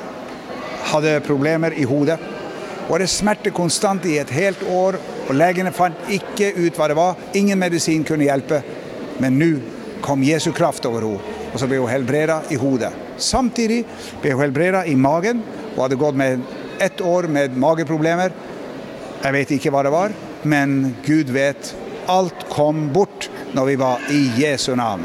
hadde 0.93 1.21
problemer 1.27 1.77
i 1.77 1.85
hodet. 1.89 2.17
Hun 2.89 3.01
det 3.01 3.11
smerte 3.13 3.53
konstant 3.55 4.05
i 4.09 4.17
et 4.19 4.33
helt 4.35 4.63
år, 4.67 4.99
og 5.29 5.37
legene 5.37 5.73
fant 5.73 6.09
ikke 6.11 6.51
ut 6.57 6.77
hva 6.77 6.89
det 6.91 6.97
var. 6.99 7.21
Ingen 7.39 7.61
medisin 7.61 8.05
kunne 8.05 8.27
hjelpe. 8.27 8.63
Men 9.23 9.39
nå 9.39 9.53
kom 10.03 10.25
Jesu 10.27 10.51
kraft 10.57 10.87
over 10.89 11.05
henne, 11.07 11.37
og 11.53 11.61
så 11.61 11.69
ble 11.71 11.79
hun 11.79 11.93
helbreda 11.93 12.41
i 12.51 12.59
hodet. 12.59 12.91
Samtidig 13.23 13.85
ble 14.23 14.35
hun 14.35 14.43
helbreda 14.43 14.83
i 14.89 14.97
magen. 14.99 15.45
Hun 15.75 15.85
hadde 15.85 16.01
gått 16.01 16.19
med 16.19 16.43
ett 16.83 17.01
år 17.01 17.29
med 17.31 17.55
mageproblemer. 17.57 18.35
Jeg 19.23 19.37
vet 19.37 19.55
ikke 19.55 19.71
hva 19.71 19.85
det 19.87 19.95
var, 19.95 20.17
men 20.43 20.97
Gud 21.07 21.31
vet. 21.31 21.75
Alt 22.11 22.49
kom 22.51 22.89
bort 22.93 23.22
når 23.53 23.65
vi 23.65 23.77
var 23.77 24.01
i 24.11 24.23
Jesu 24.43 24.75
navn. 24.77 25.05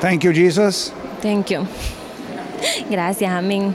Thank 0.00 0.24
you, 0.24 0.32
Jesus. 0.32 0.92
Thank 1.22 1.50
you. 1.50 1.66
Gracias, 2.90 3.30
amen. 3.30 3.74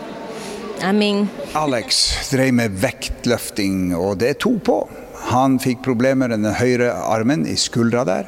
Amen. 0.84 1.30
Alex 1.54 2.14
drev 2.32 2.54
med 2.54 2.72
vektløfting, 2.80 3.96
og 3.96 4.18
det 4.20 4.38
tok 4.44 4.64
på. 4.64 4.78
Han 5.32 5.60
fikk 5.60 5.84
problemer 5.84 6.28
med 6.28 6.44
den 6.44 6.56
høyre 6.56 6.92
armen, 6.92 7.46
i 7.48 7.56
skuldra 7.56 8.04
der. 8.08 8.28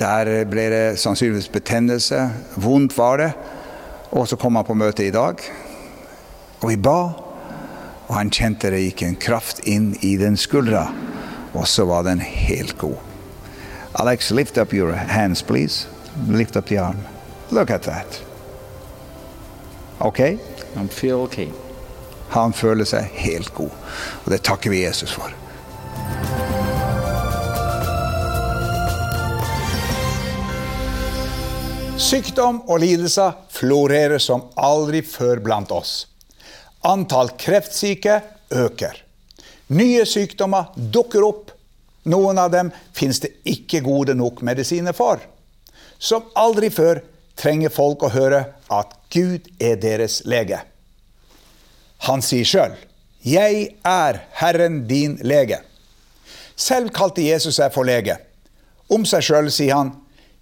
Der 0.00 0.30
ble 0.50 0.66
det 0.72 0.98
sannsynligvis 1.00 1.48
betennelse. 1.52 2.28
Vondt 2.54 2.96
var 2.98 3.22
det. 3.22 3.30
Og 4.10 4.28
så 4.28 4.38
kom 4.38 4.58
han 4.58 4.66
på 4.66 4.76
møte 4.78 5.06
i 5.06 5.14
dag, 5.14 5.40
og 6.60 6.68
vi 6.70 6.76
ba. 6.78 6.98
Og 8.06 8.14
han 8.14 8.30
kjente 8.30 8.70
det 8.70 8.84
gikk 8.84 9.02
en 9.02 9.18
kraft 9.18 9.64
inn 9.66 9.92
i 10.06 10.14
den 10.20 10.38
skuldra, 10.38 10.86
og 11.54 11.66
så 11.66 11.86
var 11.90 12.06
den 12.06 12.22
helt 12.22 12.78
god. 12.78 13.05
Alex, 13.98 14.30
lift 14.30 14.58
up 14.58 14.72
your 14.72 14.92
hands, 14.92 15.42
please. 15.42 15.86
Lift 16.28 16.56
up 16.56 16.66
the 16.66 16.78
arm. 16.78 16.98
Look 17.50 17.70
at 17.70 17.82
that. 17.82 18.22
Okay? 20.00 20.38
I 20.76 20.86
feel 20.88 21.16
okay. 21.16 21.48
Han 22.28 22.52
føler 22.52 22.84
seg 22.84 23.08
helt 23.16 23.54
god, 23.54 23.72
og 24.24 24.28
det 24.34 24.42
takker 24.44 24.70
vi 24.74 24.82
Jesus 24.82 25.14
for. 25.16 25.32
Sykdom 31.96 32.60
og 32.68 32.82
lidelser 32.84 33.32
florerer 33.48 34.20
som 34.20 34.50
aldri 34.60 35.00
før 35.06 35.40
blant 35.40 35.72
oss. 35.72 36.02
Antall 36.84 37.32
kreftsyke 37.40 38.20
øker. 38.52 39.00
Nye 39.72 40.04
sykdommer 40.04 40.74
dukker 40.76 41.24
opp. 41.24 41.55
Noen 42.06 42.38
av 42.38 42.52
dem 42.54 42.70
finnes 42.94 43.20
det 43.22 43.34
ikke 43.48 43.82
gode 43.84 44.14
nok 44.14 44.42
medisiner 44.46 44.94
for. 44.96 45.20
Som 45.98 46.28
aldri 46.38 46.70
før 46.70 47.02
trenger 47.38 47.72
folk 47.74 48.04
å 48.06 48.12
høre 48.14 48.42
at 48.72 48.94
Gud 49.12 49.48
er 49.62 49.78
deres 49.80 50.22
lege. 50.28 50.60
Han 52.06 52.22
sier 52.22 52.44
sjøl, 52.44 52.76
'Jeg 53.22 53.74
er 53.84 54.20
Herren 54.32 54.86
din 54.86 55.18
lege'. 55.18 55.62
Selv 56.56 56.92
kalte 56.92 57.22
Jesus 57.22 57.56
seg 57.56 57.72
for 57.72 57.84
lege. 57.84 58.16
Om 58.88 59.04
seg 59.04 59.22
sjøl 59.22 59.50
sier 59.50 59.74
han, 59.74 59.96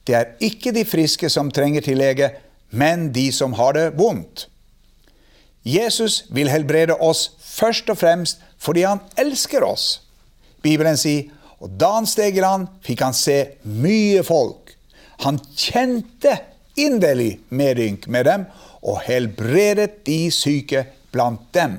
'Det 0.04 0.14
er 0.14 0.34
ikke 0.40 0.72
de 0.72 0.84
friske 0.84 1.30
som 1.30 1.50
trenger 1.50 1.80
til 1.80 1.98
lege, 1.98 2.30
men 2.70 3.12
de 3.12 3.32
som 3.32 3.52
har 3.52 3.72
det 3.72 3.96
vondt'. 3.96 4.46
Jesus 5.64 6.24
vil 6.30 6.48
helbrede 6.48 6.94
oss 7.00 7.30
først 7.40 7.88
og 7.90 7.98
fremst 7.98 8.38
fordi 8.58 8.82
han 8.82 9.00
elsker 9.16 9.64
oss. 9.64 10.00
Bibelen 10.62 10.96
sier, 10.96 11.30
og 11.62 11.76
da 11.80 11.92
han 11.98 12.08
steg 12.08 12.38
i 12.38 12.42
land, 12.44 12.68
fikk 12.84 13.04
han 13.04 13.16
se 13.16 13.38
mye 13.68 14.24
folk. 14.26 14.74
Han 15.24 15.38
kjente 15.54 16.38
inderlig 16.80 17.38
medynk 17.54 18.08
med 18.10 18.26
dem 18.26 18.46
og 18.84 19.00
helbredet 19.06 20.02
de 20.06 20.26
syke 20.34 20.84
blant 21.14 21.46
dem. 21.54 21.78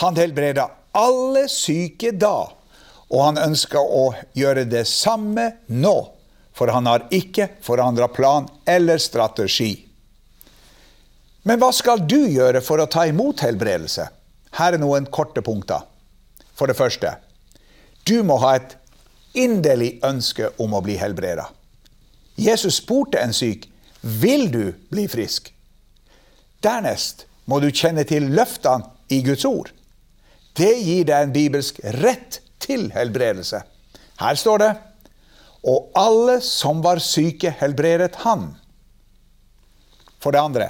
Han 0.00 0.16
helbreda 0.16 0.70
alle 0.96 1.46
syke 1.52 2.12
da, 2.16 2.48
og 3.12 3.24
han 3.26 3.40
ønska 3.40 3.80
å 3.80 4.10
gjøre 4.36 4.64
det 4.68 4.86
samme 4.88 5.50
nå. 5.68 5.96
For 6.52 6.68
han 6.68 6.88
har 6.88 7.06
ikke 7.12 7.48
forandra 7.64 8.10
plan 8.12 8.48
eller 8.68 9.00
strategi. 9.00 9.72
Men 11.48 11.58
hva 11.58 11.70
skal 11.74 12.04
du 12.06 12.20
gjøre 12.28 12.60
for 12.62 12.82
å 12.82 12.88
ta 12.92 13.06
imot 13.08 13.40
helbredelse? 13.42 14.04
Her 14.58 14.76
er 14.76 14.82
noen 14.82 15.08
korte 15.10 15.42
punkter. 15.42 15.80
For 16.52 16.68
det 16.68 16.76
første, 16.76 17.14
du 18.08 18.22
må 18.26 18.38
ha 18.42 18.56
et 18.58 18.76
inderlig 19.38 19.96
ønske 20.04 20.50
om 20.60 20.74
å 20.74 20.82
bli 20.84 20.96
helbreda. 21.00 21.48
Jesus 22.36 22.80
spurte 22.80 23.20
en 23.20 23.34
syk 23.36 23.68
vil 24.00 24.48
du 24.52 24.72
bli 24.90 25.06
frisk. 25.08 25.52
Dernest 26.62 27.26
må 27.46 27.60
du 27.62 27.70
kjenne 27.70 28.04
til 28.08 28.30
løftene 28.34 28.90
i 29.12 29.22
Guds 29.26 29.44
ord. 29.48 29.70
Det 30.56 30.72
gir 30.82 31.06
deg 31.08 31.26
en 31.26 31.34
bibelsk 31.34 31.78
rett 32.02 32.40
til 32.62 32.90
helbredelse. 32.94 33.62
Her 34.22 34.38
står 34.38 34.62
det 34.62 34.72
og 35.62 35.92
alle 35.94 36.40
som 36.42 36.82
var 36.82 36.98
syke, 37.02 37.52
helbredet 37.60 38.16
han. 38.24 38.48
For 40.22 40.34
det 40.34 40.42
andre, 40.42 40.68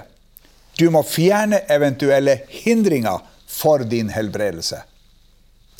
du 0.76 0.88
må 0.92 1.02
fjerne 1.04 1.62
eventuelle 1.72 2.42
hindringer 2.48 3.24
for 3.48 3.84
din 3.88 4.10
helbredelse. 4.12 4.82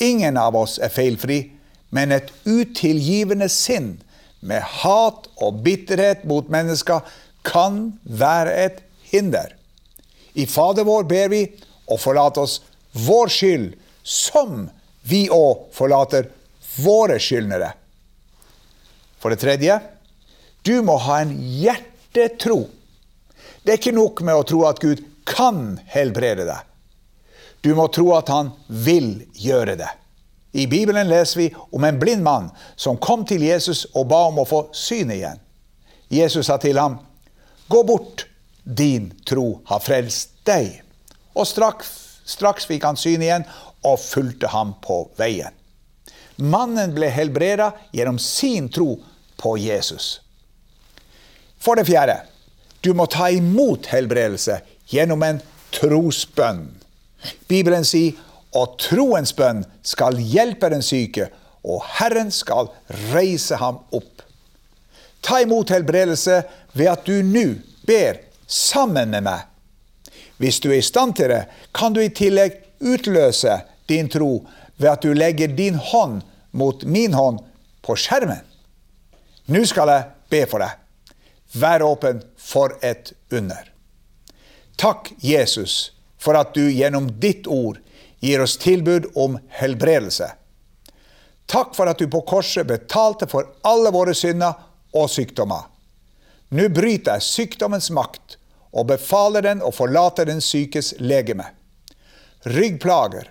Ingen 0.01 0.37
av 0.37 0.55
oss 0.57 0.79
er 0.81 0.93
feilfri, 0.93 1.51
men 1.93 2.11
et 2.11 2.31
utilgivende 2.45 3.49
sinn 3.51 3.97
med 4.43 4.63
hat 4.83 5.27
og 5.43 5.61
bitterhet 5.65 6.25
mot 6.27 6.49
mennesker 6.51 7.05
kan 7.47 7.93
være 8.03 8.55
et 8.65 8.81
hinder. 9.11 9.53
I 10.33 10.47
Fader 10.49 10.87
vår 10.87 11.05
ber 11.09 11.29
vi, 11.31 11.43
og 11.91 11.99
forlat 12.01 12.39
oss 12.41 12.61
vår 13.05 13.31
skyld, 13.31 13.69
som 14.03 14.67
vi 15.07 15.27
òg 15.31 15.69
forlater 15.75 16.29
våre 16.83 17.19
skyldnere. 17.21 17.73
For 19.19 19.31
det 19.31 19.43
tredje, 19.43 19.77
du 20.63 20.81
må 20.83 20.97
ha 21.05 21.21
en 21.23 21.33
hjertetro. 21.37 22.65
Det 23.63 23.71
er 23.75 23.79
ikke 23.79 23.95
nok 23.95 24.23
med 24.25 24.39
å 24.39 24.45
tro 24.47 24.63
at 24.67 24.81
Gud 24.83 25.03
kan 25.27 25.77
helbrede 25.91 26.47
deg. 26.47 26.72
Du 27.63 27.71
må 27.75 27.87
tro 27.87 28.09
at 28.17 28.27
han 28.27 28.51
vil 28.67 29.23
gjøre 29.39 29.77
det. 29.79 29.89
I 30.53 30.67
Bibelen 30.67 31.07
leser 31.07 31.39
vi 31.39 31.47
om 31.71 31.83
en 31.87 31.99
blind 31.99 32.21
mann 32.23 32.49
som 32.75 32.99
kom 32.99 33.23
til 33.25 33.41
Jesus 33.41 33.85
og 33.95 34.09
ba 34.11 34.25
om 34.27 34.41
å 34.43 34.45
få 34.45 34.65
synet 34.75 35.15
igjen. 35.15 35.39
Jesus 36.13 36.45
sa 36.45 36.57
til 36.57 36.77
ham, 36.77 36.99
'Gå 37.69 37.83
bort, 37.83 38.27
din 38.63 39.13
tro 39.25 39.61
har 39.65 39.79
frelst 39.79 40.29
deg.' 40.45 40.81
Og 41.35 41.47
straks, 41.47 42.19
straks 42.25 42.65
fikk 42.65 42.83
han 42.83 42.99
syn 42.99 43.21
igjen 43.21 43.45
og 43.83 43.99
fulgte 43.99 44.47
ham 44.47 44.75
på 44.81 45.09
veien. 45.17 45.55
Mannen 46.37 46.93
ble 46.93 47.09
helbreda 47.09 47.71
gjennom 47.93 48.19
sin 48.19 48.69
tro 48.69 48.99
på 49.37 49.57
Jesus. 49.57 50.21
For 51.57 51.75
det 51.75 51.87
fjerde, 51.87 52.19
du 52.81 52.93
må 52.93 53.05
ta 53.05 53.29
imot 53.31 53.87
helbredelse 53.87 54.59
gjennom 54.91 55.23
en 55.23 55.41
trosbønn. 55.71 56.82
Bibelen 57.47 57.85
sier 57.87 58.19
og 58.53 58.77
troens 58.81 59.33
bønn 59.33 59.63
skal 59.85 60.19
hjelpe 60.19 60.69
den 60.69 60.83
syke, 60.85 61.29
og 61.63 61.81
Herren 61.97 62.29
skal 62.31 62.69
reise 63.13 63.57
ham 63.57 63.79
opp. 63.95 64.21
Ta 65.23 65.39
imot 65.41 65.71
helbredelse 65.71 66.41
ved 66.75 66.91
at 66.91 67.07
du 67.07 67.23
nå 67.25 67.45
ber 67.87 68.19
sammen 68.47 69.13
med 69.13 69.25
meg. 69.25 69.47
Hvis 70.37 70.59
du 70.59 70.69
er 70.71 70.81
i 70.81 70.85
stand 70.85 71.15
til 71.15 71.31
det, 71.31 71.45
kan 71.73 71.95
du 71.95 72.01
i 72.03 72.11
tillegg 72.11 72.59
utløse 72.83 73.61
din 73.89 74.09
tro 74.11 74.43
ved 74.77 74.89
at 74.91 75.03
du 75.03 75.13
legger 75.15 75.47
din 75.47 75.75
hånd 75.79 76.21
mot 76.51 76.83
min 76.83 77.13
hånd 77.13 77.39
på 77.81 77.95
skjermen. 77.95 78.43
Nå 79.47 79.63
skal 79.67 79.91
jeg 79.91 80.09
be 80.31 80.43
for 80.49 80.63
deg. 80.63 80.79
Vær 81.53 81.85
åpen 81.85 82.23
for 82.39 82.75
et 82.83 83.13
under. 83.31 83.69
Takk, 84.79 85.11
Jesus, 85.21 85.93
for 86.23 86.39
at 86.39 86.53
du 86.55 86.69
gjennom 86.71 87.09
ditt 87.19 87.47
ord 87.51 87.81
gir 88.23 88.41
oss 88.43 88.55
tilbud 88.57 89.09
om 89.19 89.35
helbredelse. 89.59 90.29
Takk 91.45 91.75
for 91.75 91.91
at 91.91 91.99
du 91.99 92.07
på 92.07 92.21
korset 92.27 92.67
betalte 92.67 93.27
for 93.27 93.49
alle 93.67 93.91
våre 93.91 94.15
synder 94.15 94.55
og 94.95 95.09
sykdommer. 95.11 95.67
Nå 96.55 96.69
bryter 96.71 97.17
jeg 97.17 97.27
sykdommens 97.27 97.89
makt 97.91 98.37
og 98.71 98.87
befaler 98.93 99.43
den 99.45 99.61
å 99.65 99.73
forlate 99.75 100.25
den 100.29 100.39
sykes 100.41 100.93
legeme. 101.03 101.49
Ryggplager, 102.47 103.27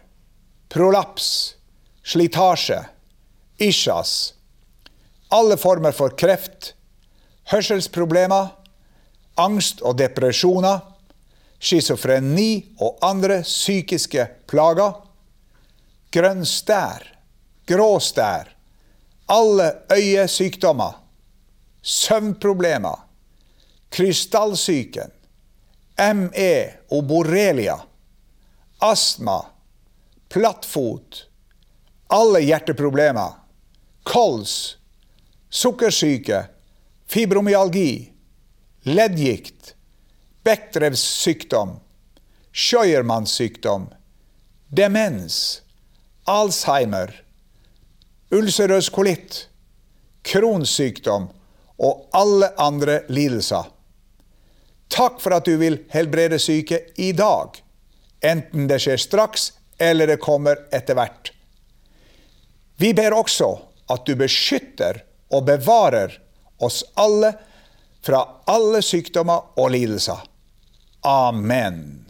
prolaps, 0.72 1.57
slitasje, 2.05 2.83
isjas, 3.62 4.35
alle 5.33 5.57
former 5.57 5.94
for 5.96 6.14
kreft, 6.18 6.74
hørselsproblemer, 7.52 8.52
angst 9.40 9.81
og 9.81 9.96
depresjoner, 10.00 10.83
schizofreni 11.62 12.75
og 12.83 12.98
andre 13.07 13.42
psykiske 13.46 14.27
plager, 14.51 14.96
grønn 16.12 16.44
stær, 16.48 17.07
grå 17.68 17.94
stær, 18.03 18.51
alle 19.31 19.68
øyesykdommer, 19.94 20.98
søvnproblemer, 21.83 22.98
krystallsyken, 23.92 25.12
ME 26.03 26.55
og 26.90 27.05
borrelia, 27.07 27.77
astma, 28.83 29.38
plattfot, 30.33 31.27
alle 32.12 32.42
hjerteproblemer, 32.42 33.37
kols, 34.09 34.79
sukkersyke, 35.53 36.46
fibromyalgi, 37.07 37.92
leddgikt, 38.88 39.71
Bechdrevs 40.44 41.00
sykdom, 41.00 41.76
Scheuermanns 42.52 43.31
sykdom, 43.31 43.87
demens, 44.68 45.62
Alzheimer, 46.24 47.24
ulcerøs 48.31 48.88
kolitt, 48.88 49.48
Crohns 50.22 50.81
og 51.78 52.09
alle 52.12 52.52
andre 52.59 53.02
lidelser. 53.09 53.70
Takk 54.88 55.20
for 55.20 55.35
at 55.35 55.46
du 55.46 55.57
vil 55.57 55.78
helbrede 55.90 56.38
syke 56.38 56.81
i 56.96 57.12
dag, 57.12 57.62
enten 58.20 58.66
det 58.68 58.81
skjer 58.83 59.00
straks 59.00 59.52
eller 59.78 60.07
det 60.07 60.20
kommer 60.22 60.66
etter 60.74 60.98
hvert. 60.98 61.33
Vi 62.76 62.92
ber 62.94 63.14
også 63.14 63.52
at 63.94 64.07
du 64.07 64.14
beskytter 64.18 65.05
og 65.31 65.46
bevarer 65.46 66.18
oss 66.62 66.83
alle 66.98 67.33
fra 68.02 68.22
alle 68.50 68.83
sykdommer 68.83 69.55
og 69.59 69.70
lidelser. 69.74 70.31
Amen. 71.02 72.04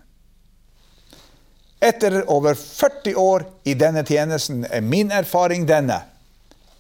Etter 1.81 2.31
over 2.31 2.55
40 2.55 3.15
år 3.17 3.45
i 3.65 3.75
denne 3.75 4.05
tjenesten 4.05 4.67
er 4.71 4.85
min 4.85 5.11
erfaring 5.11 5.65
denne. 5.67 6.03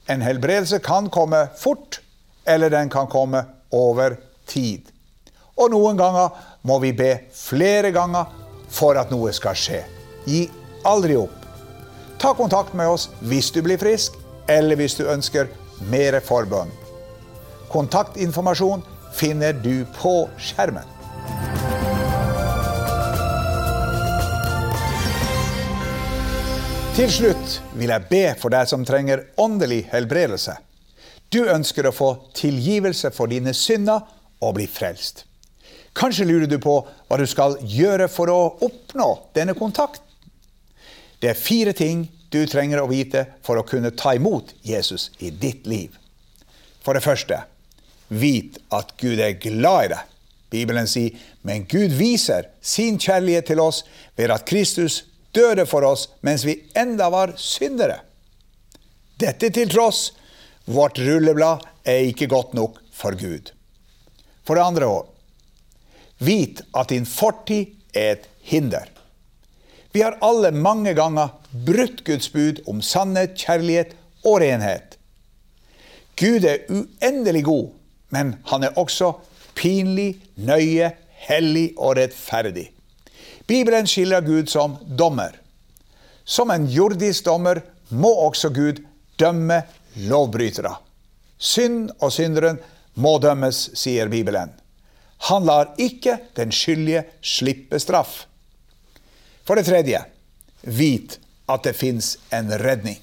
En 0.06 0.22
helbredelse 0.22 0.78
kan 0.78 1.08
komme 1.10 1.46
fort, 1.58 2.00
eller 2.44 2.70
den 2.70 2.90
kan 2.90 3.08
komme 3.10 3.44
over 3.70 4.16
tid. 4.46 4.86
Og 5.56 5.72
noen 5.72 5.96
ganger 5.96 6.36
må 6.62 6.78
vi 6.84 6.92
be 6.92 7.10
flere 7.34 7.90
ganger 7.94 8.28
for 8.70 9.00
at 9.00 9.10
noe 9.10 9.32
skal 9.34 9.58
skje. 9.58 9.82
Gi 10.28 10.44
aldri 10.86 11.16
opp. 11.18 11.34
Ta 12.20 12.34
kontakt 12.38 12.76
med 12.78 12.92
oss 12.92 13.08
hvis 13.26 13.50
du 13.50 13.62
blir 13.64 13.80
frisk, 13.80 14.14
eller 14.46 14.76
hvis 14.78 14.94
du 15.00 15.06
ønsker 15.08 15.50
mer 15.90 16.20
forbønn. 16.22 16.70
Kontaktinformasjon 17.72 18.84
finner 19.16 19.56
du 19.56 19.86
på 19.98 20.28
skjermen. 20.38 20.86
Til 26.92 27.08
slutt 27.08 27.54
vil 27.72 27.88
jeg 27.88 28.04
be 28.10 28.24
for 28.36 28.52
deg 28.52 28.68
som 28.68 28.82
trenger 28.84 29.22
åndelig 29.40 29.86
helbredelse. 29.88 30.58
Du 31.32 31.38
ønsker 31.48 31.86
å 31.88 31.92
få 31.96 32.08
tilgivelse 32.36 33.08
for 33.16 33.32
dine 33.32 33.54
synder 33.56 34.02
og 34.44 34.58
bli 34.58 34.66
frelst. 34.68 35.22
Kanskje 35.96 36.26
lurer 36.28 36.50
du 36.50 36.58
på 36.60 36.74
hva 36.84 37.16
du 37.16 37.24
skal 37.24 37.56
gjøre 37.64 38.10
for 38.12 38.28
å 38.28 38.36
oppnå 38.68 39.06
denne 39.32 39.54
kontakten. 39.56 40.04
Det 41.16 41.30
er 41.30 41.40
fire 41.40 41.72
ting 41.72 42.10
du 42.28 42.42
trenger 42.44 42.82
å 42.82 42.90
vite 42.90 43.24
for 43.46 43.56
å 43.56 43.64
kunne 43.64 43.94
ta 43.96 44.12
imot 44.18 44.52
Jesus 44.60 45.08
i 45.24 45.30
ditt 45.32 45.64
liv. 45.64 45.94
For 46.84 46.92
det 46.92 47.06
første, 47.06 47.38
vit 48.12 48.58
at 48.68 48.92
Gud 49.00 49.16
er 49.16 49.38
glad 49.40 49.86
i 49.86 49.92
deg. 49.94 50.12
Bibelen 50.52 50.92
sier, 50.92 51.16
men 51.40 51.64
Gud 51.64 51.96
viser 51.96 52.50
sin 52.60 53.00
kjærlighet 53.00 53.48
til 53.48 53.64
oss 53.64 53.80
ved 54.20 54.34
at 54.34 54.44
Kristus 54.44 55.06
døde 55.34 55.66
for 55.68 55.84
oss 55.86 56.08
mens 56.20 56.44
vi 56.46 56.58
enda 56.78 57.08
var 57.12 57.34
syndere. 57.36 58.00
Dette 59.20 59.50
til 59.54 59.70
tross, 59.70 60.10
vårt 60.64 60.98
rulleblad 60.98 61.64
er 61.88 62.08
ikke 62.10 62.30
godt 62.30 62.54
nok 62.54 62.78
for 62.94 63.16
Gud. 63.18 63.52
For 64.46 64.58
det 64.58 64.64
andre 64.64 64.86
år, 64.86 65.06
vit 66.22 66.62
at 66.74 66.90
din 66.90 67.06
fortid 67.06 67.74
er 67.94 68.16
et 68.16 68.28
hinder. 68.42 68.88
Vi 69.92 70.02
har 70.02 70.18
alle 70.24 70.50
mange 70.54 70.94
ganger 70.96 71.34
brutt 71.52 72.04
Guds 72.06 72.30
bud 72.32 72.62
om 72.70 72.80
sannhet, 72.82 73.36
kjærlighet 73.36 73.92
og 74.24 74.40
renhet. 74.40 74.96
Gud 76.16 76.44
er 76.48 76.64
uendelig 76.70 77.44
god, 77.44 77.68
men 78.14 78.36
han 78.48 78.64
er 78.64 78.78
også 78.80 79.12
pinlig, 79.58 80.16
nøye, 80.36 80.92
hellig 81.28 81.72
og 81.76 81.96
rettferdig. 82.00 82.70
Bibelen 83.46 83.86
skiller 83.86 84.20
Gud 84.20 84.48
som 84.48 84.76
dommer. 84.86 85.36
Som 86.24 86.50
en 86.50 86.66
jordisk 86.70 87.24
dommer 87.24 87.62
må 87.88 88.10
også 88.26 88.48
Gud 88.54 88.80
dømme 89.18 89.62
lovbrytere. 90.08 90.76
Synd 91.38 91.90
og 91.98 92.12
synderen 92.14 92.60
må 92.94 93.16
dømmes, 93.18 93.70
sier 93.74 94.08
Bibelen. 94.12 94.52
Han 95.28 95.46
lar 95.46 95.74
ikke 95.78 96.18
den 96.36 96.52
skyldige 96.54 97.04
slippe 97.22 97.78
straff. 97.82 98.24
For 99.46 99.58
det 99.58 99.66
tredje, 99.66 100.02
vit 100.62 101.18
at 101.50 101.64
det 101.66 101.74
fins 101.78 102.16
en 102.30 102.50
redning. 102.62 102.98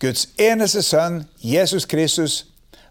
Guds 0.00 0.28
eneste 0.40 0.82
sønn, 0.82 1.24
Jesus 1.44 1.84
Kristus, 1.84 2.44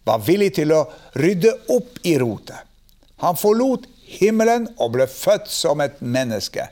var 0.05 0.21
villig 0.25 0.53
til 0.59 0.73
å 0.75 0.83
rydde 1.17 1.55
opp 1.73 1.99
i 2.07 2.15
rotet. 2.21 2.57
Han 3.23 3.37
forlot 3.39 3.87
himmelen 4.09 4.67
og 4.77 4.95
ble 4.95 5.07
født 5.09 5.49
som 5.51 5.81
et 5.83 6.01
menneske. 6.01 6.67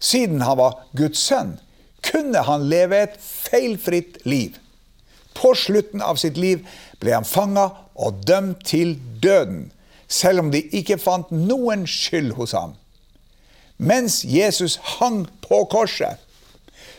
Siden 0.00 0.42
han 0.44 0.58
var 0.58 0.82
Guds 0.96 1.22
sønn, 1.22 1.56
kunne 2.04 2.42
han 2.44 2.66
leve 2.68 2.98
et 3.06 3.16
feilfritt 3.20 4.20
liv. 4.28 4.58
På 5.34 5.54
slutten 5.58 6.02
av 6.04 6.18
sitt 6.20 6.36
liv 6.38 6.66
ble 7.02 7.14
han 7.16 7.26
fanga 7.26 7.70
og 7.94 8.20
dømt 8.26 8.66
til 8.68 8.96
døden, 9.22 9.70
selv 10.08 10.44
om 10.44 10.50
de 10.52 10.62
ikke 10.76 11.00
fant 11.00 11.30
noen 11.32 11.86
skyld 11.88 12.34
hos 12.38 12.54
ham. 12.54 12.74
Mens 13.76 14.22
Jesus 14.28 14.76
hang 14.98 15.24
på 15.42 15.64
korset, 15.72 16.20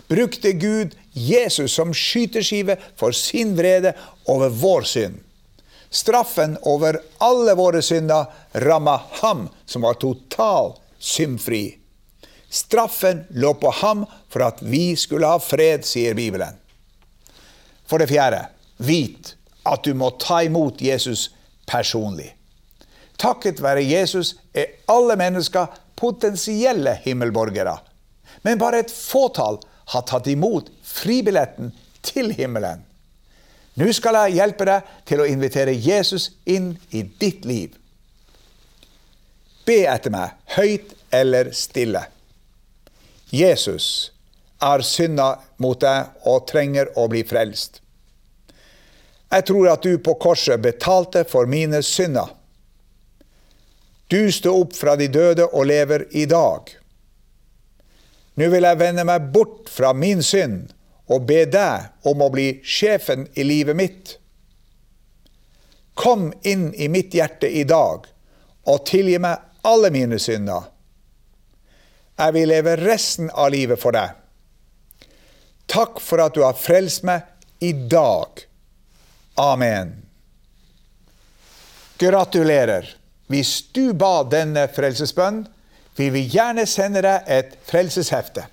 brukte 0.09 0.51
Gud 0.59 0.95
Jesus 1.15 1.77
som 1.77 1.93
skyteskive 1.95 2.75
for 2.99 3.15
sin 3.15 3.55
vrede 3.57 3.95
over 4.27 4.49
vår 4.49 4.89
synd. 4.89 5.21
Straffen 5.95 6.57
over 6.61 6.99
alle 7.23 7.53
våre 7.55 7.79
synder 7.81 8.25
ramma 8.51 8.97
ham 9.21 9.45
som 9.65 9.85
var 9.87 9.93
totalt 10.01 10.81
syndfri. 10.99 11.77
Straffen 12.49 13.23
lå 13.29 13.53
på 13.53 13.71
ham 13.71 14.05
for 14.29 14.43
at 14.43 14.59
vi 14.61 14.95
skulle 14.99 15.27
ha 15.27 15.39
fred, 15.39 15.85
sier 15.87 16.17
Bibelen. 16.17 16.57
For 17.87 18.01
det 18.01 18.09
fjerde, 18.11 18.41
vit 18.77 19.35
at 19.63 19.87
du 19.87 19.93
må 19.95 20.09
ta 20.19 20.41
imot 20.43 20.81
Jesus 20.83 21.29
personlig. 21.69 22.33
Takket 23.15 23.61
være 23.63 23.85
Jesus 23.87 24.33
er 24.51 24.75
alle 24.91 25.15
mennesker 25.15 25.71
potensielle 25.95 26.97
himmelborgere. 27.05 27.77
Men 28.43 28.59
bare 28.59 28.83
et 28.83 28.91
fåtall 28.91 29.61
har 29.95 30.03
tatt 30.09 30.27
imot 30.27 30.67
fribilletten 30.83 31.71
til 32.03 32.33
himmelen. 32.35 32.83
Nå 33.75 33.91
skal 33.91 34.15
jeg 34.21 34.37
hjelpe 34.39 34.67
deg 34.69 34.91
til 35.07 35.21
å 35.21 35.27
invitere 35.27 35.73
Jesus 35.75 36.29
inn 36.47 36.73
i 36.95 37.03
ditt 37.03 37.43
liv. 37.47 37.73
Be 39.65 39.81
etter 39.89 40.13
meg, 40.13 40.35
høyt 40.55 40.93
eller 41.13 41.51
stille. 41.55 42.05
Jesus 43.33 44.11
har 44.63 44.85
synda 44.85 45.33
mot 45.59 45.79
deg 45.81 46.27
og 46.29 46.45
trenger 46.47 46.93
å 46.95 47.07
bli 47.11 47.25
frelst. 47.27 47.81
Jeg 49.33 49.47
tror 49.49 49.71
at 49.73 49.83
du 49.83 49.97
på 49.99 50.15
korset 50.21 50.61
betalte 50.63 51.25
for 51.27 51.49
mine 51.49 51.81
synder. 51.83 52.29
Du 54.07 54.29
sto 54.31 54.53
opp 54.61 54.75
fra 54.77 54.93
de 54.95 55.09
døde 55.11 55.49
og 55.49 55.65
lever 55.67 56.05
i 56.15 56.27
dag. 56.29 56.69
Nå 58.39 58.47
vil 58.53 58.67
jeg 58.67 58.79
vende 58.79 59.03
meg 59.07 59.31
bort 59.33 59.71
fra 59.71 59.91
min 59.97 60.21
synd 60.23 60.74
og 61.11 61.25
be 61.29 61.43
deg 61.49 62.07
om 62.09 62.23
å 62.25 62.31
bli 62.33 62.47
sjefen 62.65 63.27
i 63.33 63.45
livet 63.45 63.77
mitt. 63.77 64.15
Kom 65.95 66.31
inn 66.43 66.71
i 66.73 66.89
mitt 66.91 67.13
hjerte 67.15 67.47
i 67.47 67.63
dag 67.63 68.07
og 68.65 68.85
tilgi 68.89 69.19
meg 69.21 69.65
alle 69.65 69.91
mine 69.93 70.19
synder. 70.19 70.71
Jeg 72.15 72.33
vil 72.35 72.49
leve 72.49 72.75
resten 72.79 73.29
av 73.29 73.51
livet 73.53 73.79
for 73.79 73.95
deg. 73.95 74.15
Takk 75.71 75.99
for 76.03 76.21
at 76.23 76.35
du 76.35 76.43
har 76.45 76.57
frelst 76.57 77.03
meg 77.07 77.25
i 77.63 77.73
dag. 77.73 78.45
Amen. 79.41 79.95
Gratulerer. 81.99 82.87
Hvis 83.27 83.57
du 83.73 83.93
ba 83.97 84.19
denne 84.29 84.67
frelsesbønnen, 84.71 85.47
vil 85.95 86.11
vi 86.11 86.25
gjerne 86.27 86.65
sende 86.67 87.01
deg 87.03 87.29
et 87.31 87.55
frelseshefte. 87.65 88.43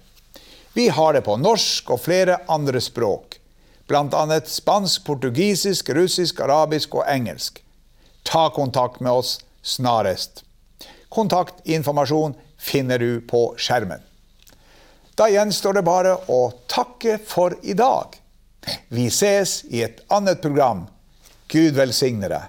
Vi 0.75 0.89
har 0.89 1.13
det 1.13 1.25
på 1.27 1.37
norsk 1.37 1.91
og 1.93 2.01
flere 2.01 2.39
andre 2.49 2.81
språk, 2.81 3.37
bl.a. 3.89 4.41
spansk, 4.47 5.05
portugisisk, 5.05 5.91
russisk, 5.93 6.41
arabisk 6.41 6.95
og 6.97 7.05
engelsk. 7.09 7.61
Ta 8.23 8.49
kontakt 8.55 9.01
med 9.01 9.13
oss 9.13 9.41
snarest. 9.63 10.45
Kontaktinformasjon 11.13 12.35
finner 12.57 12.99
du 12.99 13.21
på 13.21 13.51
skjermen. 13.61 14.01
Da 15.15 15.29
gjenstår 15.29 15.77
det 15.77 15.85
bare 15.85 16.17
å 16.33 16.41
takke 16.73 17.19
for 17.21 17.59
i 17.63 17.77
dag. 17.77 18.17
Vi 18.89 19.11
ses 19.13 19.65
i 19.69 19.83
et 19.85 20.01
annet 20.09 20.41
program. 20.41 20.87
Gud 21.53 21.77
velsigne 21.77 22.31
deg. 22.33 22.49